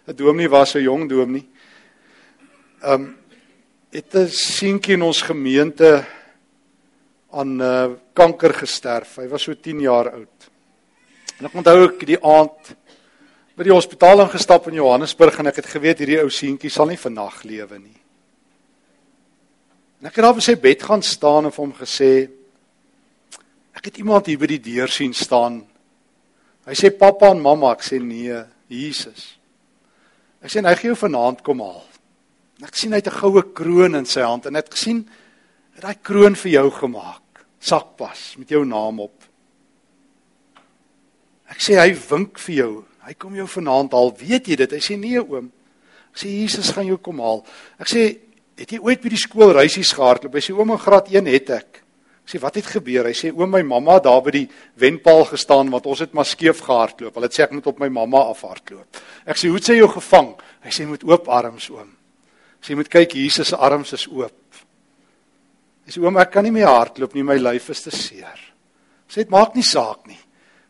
'n 0.06 0.14
dominee 0.14 0.48
was, 0.48 0.76
'n 0.76 0.86
jong 0.86 1.08
dominee. 1.08 1.46
Ehm 2.82 2.92
um, 2.92 3.16
het 3.90 4.14
'n 4.14 4.28
seentjie 4.28 4.94
in 4.94 5.02
ons 5.02 5.22
gemeente 5.22 6.04
aan 7.30 7.60
uh, 7.60 7.90
kanker 8.12 8.54
gesterf. 8.54 9.16
Hy 9.16 9.28
was 9.28 9.42
so 9.42 9.54
10 9.54 9.80
jaar 9.80 10.10
oud. 10.12 10.50
En 11.38 11.46
ek 11.46 11.54
onthou 11.54 11.84
ek 11.84 12.06
die 12.06 12.22
aand 12.22 12.76
by 13.56 13.64
die 13.64 13.72
hospitaal 13.72 14.20
ingestap 14.20 14.68
in 14.68 14.74
Johannesburg 14.74 15.38
en 15.38 15.46
ek 15.46 15.56
het 15.56 15.66
geweet 15.66 15.98
hierdie 15.98 16.20
ou 16.22 16.30
seentjie 16.30 16.70
sal 16.70 16.86
nie 16.86 17.00
vannag 17.00 17.42
lewe 17.44 17.78
nie. 17.78 18.05
En 20.06 20.12
ek 20.12 20.20
het 20.20 20.22
daar 20.22 20.36
op 20.36 20.44
sy 20.44 20.54
bed 20.54 20.84
gaan 20.86 21.00
staan 21.02 21.48
en 21.48 21.50
vir 21.50 21.64
hom 21.64 21.72
gesê 21.74 22.10
ek 23.74 23.88
het 23.88 23.96
iemand 23.98 24.28
hier 24.30 24.38
by 24.38 24.46
die 24.52 24.60
deur 24.62 24.86
sien 24.86 25.10
staan. 25.10 25.56
Hy 26.62 26.76
sê 26.78 26.92
pappa 26.94 27.32
en 27.34 27.40
mamma, 27.42 27.72
ek 27.74 27.82
sê 27.82 27.98
nee, 27.98 28.36
Jesus. 28.70 29.32
Ek 30.38 30.52
sê 30.54 30.62
hy 30.62 30.74
gee 30.78 30.92
jou 30.92 30.98
vanaand 31.00 31.42
kom 31.42 31.58
haal. 31.58 31.82
En 32.60 32.68
ek 32.68 32.78
sien 32.78 32.94
hy 32.94 33.00
het 33.02 33.10
'n 33.10 33.18
goue 33.18 33.42
kroon 33.50 33.98
in 33.98 34.06
sy 34.06 34.22
hand 34.22 34.46
en 34.46 34.54
ek 34.54 34.70
gesien 34.78 35.02
het 35.74 35.82
daai 35.82 35.98
kroon 35.98 36.38
vir 36.38 36.52
jou 36.52 36.70
gemaak. 36.70 37.42
Sakpas 37.58 38.38
met 38.38 38.48
jou 38.48 38.64
naam 38.64 39.00
op. 39.00 39.24
Ek 41.50 41.58
sê 41.58 41.82
hy 41.82 41.98
wink 42.10 42.38
vir 42.38 42.54
jou. 42.54 42.84
Hy 43.02 43.14
kom 43.14 43.34
jou 43.34 43.46
vanaand 43.46 43.92
haal. 43.92 44.14
Weet 44.14 44.46
jy 44.46 44.54
dit? 44.54 44.70
Hy 44.70 44.78
sê 44.78 44.96
nee 44.96 45.18
oom. 45.18 45.50
Ek 46.14 46.16
sê 46.22 46.30
Jesus 46.30 46.70
gaan 46.70 46.86
jou 46.86 46.96
kom 46.96 47.18
haal. 47.18 47.44
Ek 47.80 47.88
sê 47.88 48.25
Het 48.56 48.72
jy 48.72 48.78
ooit 48.80 49.02
by 49.02 49.12
die 49.12 49.20
skool 49.20 49.52
reisies 49.56 49.92
gehardloop? 49.96 50.38
Hy 50.38 50.44
sê 50.44 50.54
in 50.56 50.78
graad 50.80 51.10
1 51.12 51.28
het 51.28 51.50
ek. 51.58 51.82
Ek 52.26 52.32
sê 52.32 52.40
wat 52.42 52.56
het 52.58 52.66
gebeur? 52.66 53.06
Hy 53.06 53.14
sê 53.14 53.30
oom 53.30 53.52
my 53.52 53.60
mamma 53.62 54.00
daar 54.02 54.22
by 54.24 54.32
die 54.34 54.46
wenpaal 54.82 55.28
gestaan 55.28 55.68
want 55.70 55.84
ons 55.86 56.00
het 56.02 56.16
maar 56.16 56.26
skeef 56.26 56.64
gehardloop. 56.64 57.14
Hulle 57.14 57.28
het 57.28 57.36
sê 57.36 57.44
ek 57.44 57.52
moet 57.54 57.68
op 57.70 57.78
my 57.78 57.86
mamma 57.92 58.24
afhardloop. 58.32 58.98
Ek 59.28 59.38
sê 59.38 59.46
hoe 59.52 59.60
het 59.60 59.68
sy 59.68 59.76
jou 59.76 59.86
gevang? 59.92 60.32
Hy 60.64 60.72
sê 60.74 60.88
met 60.88 61.04
oop 61.06 61.30
arms 61.30 61.68
oom. 61.70 61.92
Ek 62.58 62.66
sê 62.66 62.74
moet 62.74 62.90
kyk 62.90 63.14
Jesus 63.14 63.52
se 63.52 63.60
arms 63.60 63.94
is 63.94 64.08
oop. 64.10 64.58
Hy 65.86 65.94
sê 65.94 66.02
oom 66.02 66.18
ek 66.18 66.32
kan 66.34 66.42
nie 66.42 66.54
meer 66.56 66.72
hardloop 66.72 67.14
nie, 67.14 67.22
my 67.22 67.36
lyf 67.38 67.70
is 67.70 67.84
te 67.84 67.94
seer. 67.94 68.40
Sê 69.06 69.22
dit 69.22 69.30
maak 69.30 69.54
nie 69.54 69.62
saak 69.62 70.08
nie. 70.10 70.18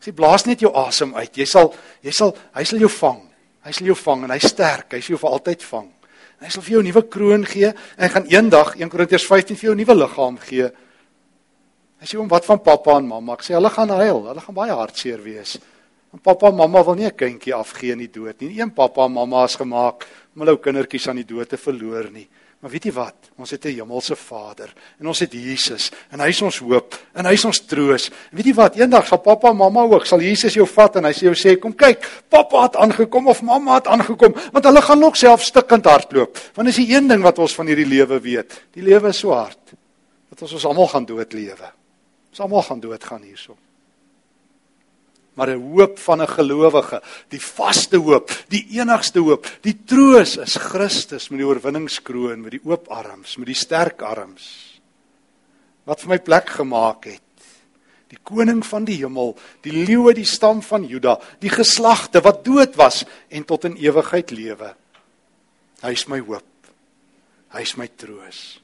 Sê 0.03 0.13
blaas 0.13 0.45
net 0.45 0.61
jou 0.61 0.75
asem 0.77 1.15
uit. 1.17 1.33
Jy 1.41 1.49
sal 1.49 1.73
jy 2.05 2.13
sal 2.13 2.35
hy 2.53 2.67
sal 2.69 2.85
jou 2.85 2.93
vang. 2.99 3.23
Hy 3.65 3.73
sal 3.79 3.89
jou 3.95 3.97
vang 4.03 4.27
en 4.27 4.35
hy 4.37 4.43
sterk. 4.45 4.93
Hy 4.93 5.01
sal 5.01 5.17
jou 5.17 5.23
vir 5.25 5.39
altyd 5.39 5.65
vang. 5.73 5.89
Hy 6.37 6.51
sal 6.53 6.63
vir 6.63 6.73
jou 6.73 6.81
'n 6.83 6.87
nuwe 6.87 7.03
kroon 7.09 7.45
gee 7.49 7.69
en 7.73 8.03
hy 8.05 8.09
gaan 8.09 8.27
eendag 8.29 8.75
1 8.77 8.91
Korintiërs 8.91 9.25
15 9.25 9.57
vir 9.57 9.69
jou 9.69 9.75
'n 9.75 9.81
nuwe 9.81 9.95
liggaam 9.95 10.39
gee. 10.39 10.71
Hy 12.01 12.07
sê 12.07 12.19
hom 12.19 12.29
wat 12.29 12.45
van 12.45 12.61
pappa 12.61 12.99
en 12.99 13.07
mamma? 13.07 13.33
Ek 13.33 13.43
sê 13.43 13.55
hulle 13.55 13.71
gaan 13.71 13.89
huil, 13.89 14.27
hulle 14.27 14.41
gaan 14.41 14.55
baie 14.55 14.73
hartseer 14.73 15.23
wees. 15.23 15.59
Want 16.13 16.23
pappa 16.23 16.49
en 16.49 16.57
mamma 16.57 16.85
wil 16.85 16.95
nie 16.95 17.07
'n 17.07 17.17
kindjie 17.17 17.55
afgee 17.55 17.93
in 17.93 17.99
die 17.99 18.13
dood 18.13 18.41
nie. 18.41 18.61
Een 18.61 18.71
pappa 18.71 19.05
en 19.07 19.13
mamma 19.13 19.45
is 19.45 19.57
gemaak 19.57 20.07
om 20.35 20.41
hulle 20.41 20.53
ou 20.53 20.59
kindertjies 20.59 21.09
aan 21.09 21.17
die 21.17 21.25
dood 21.25 21.49
te 21.49 21.57
verloor 21.57 22.11
nie. 22.13 22.29
Maar 22.61 22.73
weet 22.73 22.87
jy 22.89 22.93
wat? 22.97 23.29
Ons 23.37 23.51
het 23.53 23.65
'n 23.65 23.77
hemelse 23.77 24.17
Vader 24.17 24.73
en 24.99 25.07
ons 25.07 25.19
het 25.19 25.33
Jesus 25.33 25.91
en 26.11 26.21
hy 26.21 26.29
is 26.29 26.43
ons 26.43 26.59
hoop 26.59 26.95
en 27.13 27.25
hy 27.25 27.33
is 27.33 27.45
ons 27.45 27.61
troos. 27.67 28.09
En 28.31 28.37
weet 28.37 28.47
jy 28.47 28.55
wat? 28.55 28.77
Eendag 28.77 29.07
sal 29.07 29.19
pappa 29.19 29.49
en 29.51 29.57
mamma 29.57 29.83
ook 29.83 30.07
sal 30.07 30.21
Jesus 30.21 30.55
jou 30.55 30.67
vat 30.67 30.97
en 30.97 31.05
hy 31.05 31.13
sê 31.13 31.29
jou 31.29 31.35
sê 31.35 31.59
kom 31.59 31.75
kyk, 31.75 32.25
pappa 32.29 32.63
het 32.63 32.77
aangekom 32.77 33.29
of 33.29 33.43
mamma 33.43 33.75
het 33.75 33.87
aangekom, 33.87 34.35
want 34.53 34.65
hulle 34.65 34.83
gaan 34.83 34.99
nog 34.99 35.17
self 35.17 35.43
stikkend 35.43 35.85
hardloop. 35.85 36.39
Want 36.55 36.69
is 36.69 36.77
die 36.77 36.95
een 36.95 37.09
ding 37.09 37.23
wat 37.23 37.39
ons 37.39 37.55
van 37.55 37.67
hierdie 37.67 37.87
lewe 37.87 38.21
weet. 38.21 38.63
Die 38.73 38.83
lewe 38.83 39.09
is 39.09 39.19
so 39.19 39.31
hard 39.31 39.59
dat 40.31 40.43
ons 40.43 40.53
ons 40.53 40.65
almal 40.65 40.89
gaan 40.89 41.05
dood 41.05 41.33
lewe. 41.33 41.73
Ons 42.31 42.41
almal 42.41 42.63
gaan 42.63 42.81
dood 42.81 43.05
gaan 43.05 43.23
hierso 43.23 43.57
maar 45.37 45.51
'n 45.51 45.61
hoop 45.73 45.99
van 45.99 46.23
'n 46.23 46.29
gelowige, 46.29 47.03
die 47.29 47.41
vaste 47.41 47.97
hoop, 47.97 48.31
die 48.49 48.67
enigste 48.81 49.21
hoop, 49.21 49.47
die 49.63 49.85
troos 49.85 50.37
is 50.37 50.57
Christus 50.57 51.29
met 51.29 51.39
die 51.39 51.47
oorwinningskroon, 51.47 52.41
met 52.41 52.51
die 52.51 52.65
oop 52.65 52.89
arms, 52.89 53.37
met 53.37 53.47
die 53.47 53.55
sterk 53.55 54.03
arms 54.03 54.77
wat 55.87 56.03
vir 56.03 56.09
my 56.09 56.19
plek 56.19 56.51
gemaak 56.51 57.05
het. 57.05 57.23
Die 58.11 58.19
koning 58.23 58.65
van 58.67 58.85
die 58.85 58.99
hemel, 58.99 59.37
die 59.63 59.73
leeu 59.73 60.09
uit 60.09 60.17
die 60.17 60.25
stam 60.25 60.61
van 60.63 60.85
Juda, 60.85 61.17
die 61.43 61.51
geslagte 61.51 62.21
wat 62.21 62.45
dood 62.45 62.77
was 62.77 63.05
en 63.31 63.45
tot 63.45 63.65
in 63.65 63.77
ewigheid 63.77 64.31
lewe. 64.31 64.75
Hy 65.83 65.91
is 65.91 66.07
my 66.09 66.19
hoop. 66.19 66.71
Hy 67.55 67.63
is 67.63 67.77
my 67.77 67.89
troos. 67.89 68.61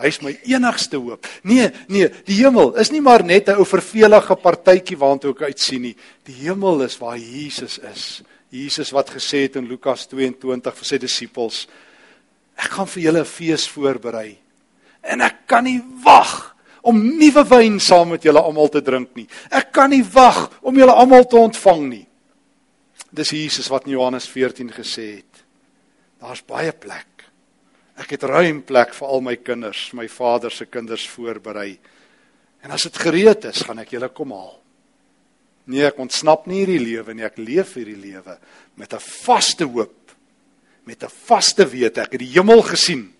Hy 0.00 0.08
is 0.08 0.20
my 0.24 0.32
enigste 0.48 0.96
hoop. 0.96 1.26
Nee, 1.44 1.68
nee, 1.92 2.08
die 2.26 2.38
hemel 2.40 2.72
is 2.80 2.90
nie 2.90 3.00
maar 3.00 3.24
net 3.24 3.48
'n 3.48 3.58
ou 3.60 3.64
vervelige 3.64 4.36
partytjie 4.36 4.96
waartoe 4.96 5.30
ek 5.30 5.42
uitsien 5.42 5.82
nie. 5.82 5.96
Die 6.24 6.34
hemel 6.48 6.82
is 6.82 6.98
waar 6.98 7.18
Jesus 7.18 7.78
is. 7.78 8.22
Jesus 8.50 8.90
wat 8.92 9.10
gesê 9.10 9.42
het 9.42 9.56
in 9.56 9.68
Lukas 9.68 10.06
22 10.06 10.74
vir 10.74 10.84
sy 10.84 10.98
disippels: 10.98 11.68
Ek 12.56 12.70
gaan 12.70 12.86
vir 12.86 13.02
julle 13.02 13.20
'n 13.20 13.24
fees 13.24 13.68
voorberei. 13.68 14.38
En 15.02 15.20
ek 15.20 15.46
kan 15.46 15.64
nie 15.64 15.82
wag 16.04 16.56
om 16.82 16.98
nuwe 17.18 17.44
wyn 17.48 17.80
saam 17.80 18.08
met 18.08 18.22
julle 18.22 18.40
almal 18.40 18.68
te 18.68 18.82
drink 18.82 19.14
nie. 19.16 19.28
Ek 19.50 19.72
kan 19.72 19.90
nie 19.90 20.02
wag 20.02 20.50
om 20.62 20.76
julle 20.76 20.92
almal 20.92 21.24
te 21.24 21.36
ontvang 21.36 21.88
nie. 21.88 22.06
Dis 23.12 23.30
Jesus 23.30 23.68
wat 23.68 23.86
in 23.86 23.92
Johannes 23.92 24.26
14 24.28 24.70
gesê 24.72 25.16
het. 25.16 25.44
Daar's 26.20 26.42
baie 26.46 26.72
plek. 26.72 27.11
Ek 28.00 28.14
het 28.14 28.24
ruim 28.24 28.62
plek 28.64 28.94
vir 28.96 29.08
al 29.08 29.20
my 29.24 29.34
kinders, 29.44 29.90
my 29.96 30.08
vader 30.08 30.52
se 30.52 30.66
kinders 30.70 31.04
voorberei. 31.12 31.76
En 32.64 32.72
as 32.72 32.86
dit 32.88 33.00
gereed 33.04 33.44
is, 33.50 33.64
gaan 33.66 33.82
ek 33.82 33.92
julle 33.96 34.08
kom 34.14 34.32
haal. 34.32 34.54
Nee, 35.70 35.84
ek 35.86 36.00
ontsnap 36.02 36.48
nie 36.50 36.62
hierdie 36.62 36.80
lewe 36.82 37.14
nie, 37.14 37.26
ek 37.26 37.38
leef 37.38 37.76
hierdie 37.78 37.98
lewe 37.98 38.38
met 38.80 38.94
'n 38.94 38.98
vaste 38.98 39.64
hoop, 39.64 40.12
met 40.84 41.02
'n 41.02 41.08
vaste 41.08 41.66
wete. 41.68 42.00
Ek 42.00 42.12
het 42.12 42.20
die 42.20 42.34
hemel 42.34 42.62
gesien 42.62 43.12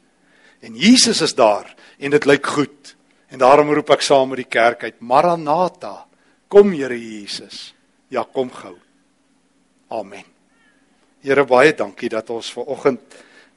en 0.60 0.74
Jesus 0.74 1.20
is 1.20 1.34
daar 1.34 1.74
en 1.98 2.10
dit 2.10 2.24
lyk 2.24 2.46
goed. 2.46 2.96
En 3.30 3.38
daarom 3.38 3.70
roep 3.72 3.90
ek 3.90 4.02
saam 4.02 4.28
met 4.28 4.36
die 4.36 4.50
kerk 4.50 4.84
uit, 4.84 5.00
Maranatha, 5.00 6.06
kom 6.48 6.72
Here 6.72 6.98
Jesus. 6.98 7.74
Ja, 8.08 8.24
kom 8.24 8.50
gou. 8.50 8.76
Amen. 9.88 10.24
Here 11.22 11.44
baie 11.44 11.72
dankie 11.72 12.08
dat 12.08 12.30
ons 12.30 12.52
ver 12.52 12.64
oggend 12.64 13.00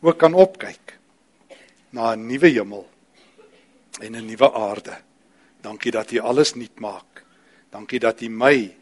ook 0.02 0.18
kan 0.18 0.34
opkyk 0.34 0.95
na 1.96 2.14
'n 2.14 2.28
nuwe 2.28 2.50
hemel 2.52 2.86
en 4.04 4.16
'n 4.16 4.26
nuwe 4.26 4.50
aarde. 4.54 4.96
Dankie 5.62 5.92
dat 5.92 6.12
U 6.12 6.20
alles 6.20 6.54
nuut 6.54 6.80
maak. 6.80 7.24
Dankie 7.70 8.00
dat 8.00 8.22
U 8.22 8.30
my 8.30 8.76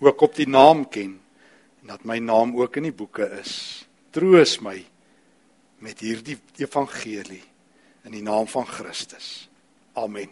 ook 0.00 0.20
op 0.20 0.34
die 0.34 0.48
naam 0.48 0.88
ken 0.88 1.20
en 1.80 1.86
dat 1.86 2.04
my 2.04 2.18
naam 2.18 2.56
ook 2.56 2.76
in 2.76 2.82
die 2.82 2.92
boeke 2.92 3.26
is. 3.40 3.84
Troos 4.10 4.58
my 4.58 4.84
met 5.78 6.00
hierdie 6.00 6.38
evangelie 6.56 7.42
in 8.04 8.12
die 8.12 8.22
naam 8.22 8.46
van 8.48 8.66
Christus. 8.66 9.48
Amen. 9.92 10.28